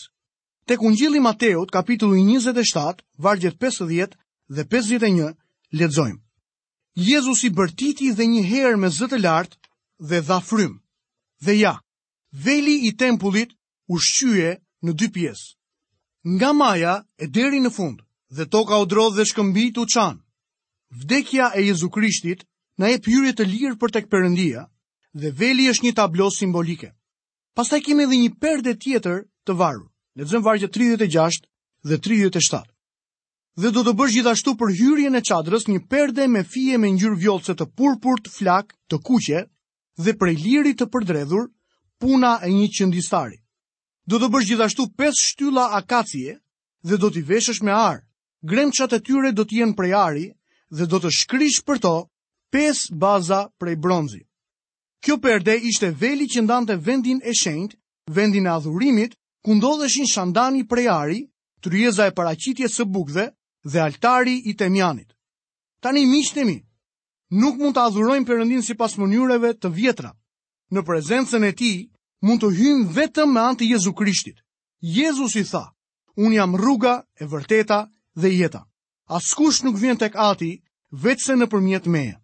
Tek 0.69 0.81
Ungjilli 0.85 1.19
Mateut, 1.19 1.71
kapitulli 1.73 2.21
27, 2.37 3.01
vargjet 3.17 3.55
50 3.57 4.13
dhe 4.53 4.63
51, 4.69 5.33
lexojmë. 5.73 6.21
Jezus 6.97 7.43
i 7.45 7.51
bërtiti 7.53 8.09
dhe 8.17 8.25
një 8.25 8.39
herë 8.49 8.77
me 8.81 8.89
zëtë 8.97 9.17
lartë 9.21 9.57
dhe 10.09 10.21
dha 10.27 10.37
frym. 10.49 10.71
Dhe 11.45 11.53
ja, 11.53 11.73
veli 12.45 12.73
i 12.87 12.91
tempullit 13.01 13.51
u 13.93 13.99
shqyje 14.07 14.55
në 14.85 14.95
dy 14.97 15.11
pjesë. 15.17 15.51
Nga 16.33 16.49
maja 16.57 16.95
e 17.23 17.29
deri 17.37 17.61
në 17.61 17.69
fund 17.77 18.01
dhe 18.35 18.47
toka 18.55 18.79
u 18.81 18.87
drodhë 18.93 19.15
dhe 19.19 19.25
shkëmbi 19.29 19.67
të 19.75 19.83
uçanë. 19.85 20.21
Vdekja 21.03 21.51
e 21.59 21.67
Jezu 21.67 21.91
Krishtit 21.93 22.41
na 22.81 22.89
e 22.89 22.97
pyrje 23.05 23.35
të 23.37 23.45
lirë 23.51 23.77
për 23.81 23.93
tek 23.97 24.09
përëndia 24.13 24.65
dhe 25.21 25.35
veli 25.41 25.69
është 25.69 25.85
një 25.85 25.93
tablo 26.01 26.31
simbolike. 26.33 26.89
Pasta 27.53 27.77
kemi 27.77 27.85
kime 27.85 28.09
dhe 28.09 28.23
një 28.23 28.33
perde 28.41 28.73
tjetër 28.73 29.21
të 29.45 29.53
varru, 29.61 29.85
në 30.17 30.23
të 30.25 30.31
zëmë 30.33 30.45
vargje 30.49 30.71
36 30.79 31.45
dhe 31.91 32.01
37 32.09 32.65
dhe 33.57 33.71
do 33.73 33.81
të 33.81 33.91
bësh 33.97 34.13
gjithashtu 34.19 34.51
për 34.57 34.71
hyrjen 34.77 35.17
e 35.17 35.21
çadrës 35.25 35.63
një 35.67 35.79
perde 35.89 36.27
me 36.29 36.43
fije 36.45 36.77
me 36.81 36.91
ngjyrë 36.93 37.17
vjollce 37.23 37.53
të 37.57 37.65
purpurt, 37.75 38.29
flak, 38.29 38.75
të 38.89 38.99
kuqe 39.01 39.39
dhe 39.97 40.13
prej 40.13 40.35
liri 40.43 40.75
të 40.77 40.85
përdredhur, 40.93 41.47
puna 41.97 42.35
e 42.45 42.51
një 42.53 42.67
qendistari. 42.77 43.39
Do 44.05 44.21
të 44.21 44.29
bësh 44.29 44.49
gjithashtu 44.51 44.85
pesë 44.97 45.23
shtylla 45.31 45.63
akacie 45.79 46.35
dhe 46.85 46.99
do 47.01 47.09
t'i 47.09 47.23
veshësh 47.25 47.63
me 47.65 47.73
ar. 47.73 47.97
Gremçat 48.45 48.93
e 48.93 48.99
tyre 49.01 49.31
do 49.33 49.41
të 49.43 49.57
jenë 49.63 49.75
prej 49.75 49.93
ari 50.03 50.27
dhe 50.69 50.85
do 50.85 50.99
të 51.01 51.09
shkrish 51.19 51.63
për 51.65 51.81
to 51.85 51.95
pesë 52.53 52.93
baza 52.93 53.47
prej 53.59 53.73
bronzi. 53.81 54.21
Kjo 55.01 55.17
perde 55.21 55.57
ishte 55.57 55.89
veli 55.97 56.27
që 56.29 56.43
ndante 56.45 56.75
vendin 56.77 57.19
e 57.25 57.33
shenjt, 57.33 57.73
vendin 58.13 58.45
e 58.45 58.53
adhurimit, 58.53 59.17
ku 59.43 59.55
ndodheshin 59.57 60.05
shandani 60.07 60.61
prej 60.69 60.87
ari, 60.93 61.19
tryeza 61.61 62.05
e 62.05 62.13
paraqitjes 62.13 62.77
së 62.77 62.85
bukëve, 62.85 63.25
dhe 63.71 63.79
altari 63.79 64.35
i 64.49 64.53
temjanit. 64.57 65.09
Tani, 65.81 66.01
një 66.05 66.11
mishtemi, 66.11 66.57
nuk 67.43 67.59
mund 67.59 67.75
të 67.75 67.83
adhurojmë 67.87 68.27
përëndin 68.27 68.63
si 68.65 68.75
pas 68.79 68.95
mënyureve 68.97 69.53
të 69.61 69.71
vjetra. 69.77 70.11
Në 70.71 70.81
prezencën 70.87 71.43
e 71.47 71.51
ti, 71.55 71.71
mund 72.25 72.41
të 72.43 72.51
hymë 72.57 72.87
vetëm 72.97 73.33
me 73.33 73.43
antë 73.51 73.67
Jezu 73.67 73.93
Krishtit. 73.93 74.39
Jezus 74.79 75.35
i 75.39 75.43
tha, 75.47 75.67
unë 76.17 76.37
jam 76.39 76.55
rruga 76.59 76.95
e 77.21 77.27
vërteta 77.29 77.83
dhe 78.17 78.31
jeta. 78.33 78.63
Askush 79.17 79.61
nuk 79.65 79.77
vjen 79.79 79.99
të 79.99 80.09
kati, 80.15 80.53
vetë 80.91 81.25
se 81.27 81.35
në 81.37 81.47
përmjet 81.51 81.87
meje. 81.91 82.17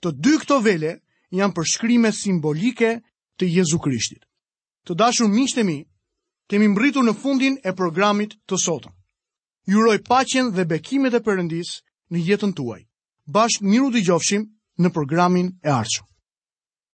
Të 0.00 0.14
dy 0.14 0.34
këto 0.42 0.60
vele 0.64 0.96
janë 1.34 1.54
përshkrimet 1.58 2.16
simbolike 2.16 2.96
të 3.38 3.44
Jezu 3.58 3.78
Krishtit. 3.84 4.24
Të 4.86 4.94
dashur 4.96 5.28
mishtemi, 5.28 5.82
kemi 6.48 6.70
mbritur 6.72 7.04
në 7.04 7.14
fundin 7.20 7.58
e 7.62 7.74
programit 7.76 8.38
të 8.48 8.56
sotën. 8.64 8.94
Juroj 9.68 9.94
pacjen 10.10 10.46
dhe 10.58 10.64
bekimet 10.70 11.16
e 11.18 11.20
përëndis 11.26 11.70
në 12.14 12.22
jetën 12.30 12.54
tuaj. 12.60 12.80
Bashk 13.36 13.64
miru 13.72 13.92
të 13.98 14.06
gjofshim 14.08 14.48
në 14.86 14.94
programin 14.98 15.56
e 15.68 15.74
arqëm. 15.80 16.07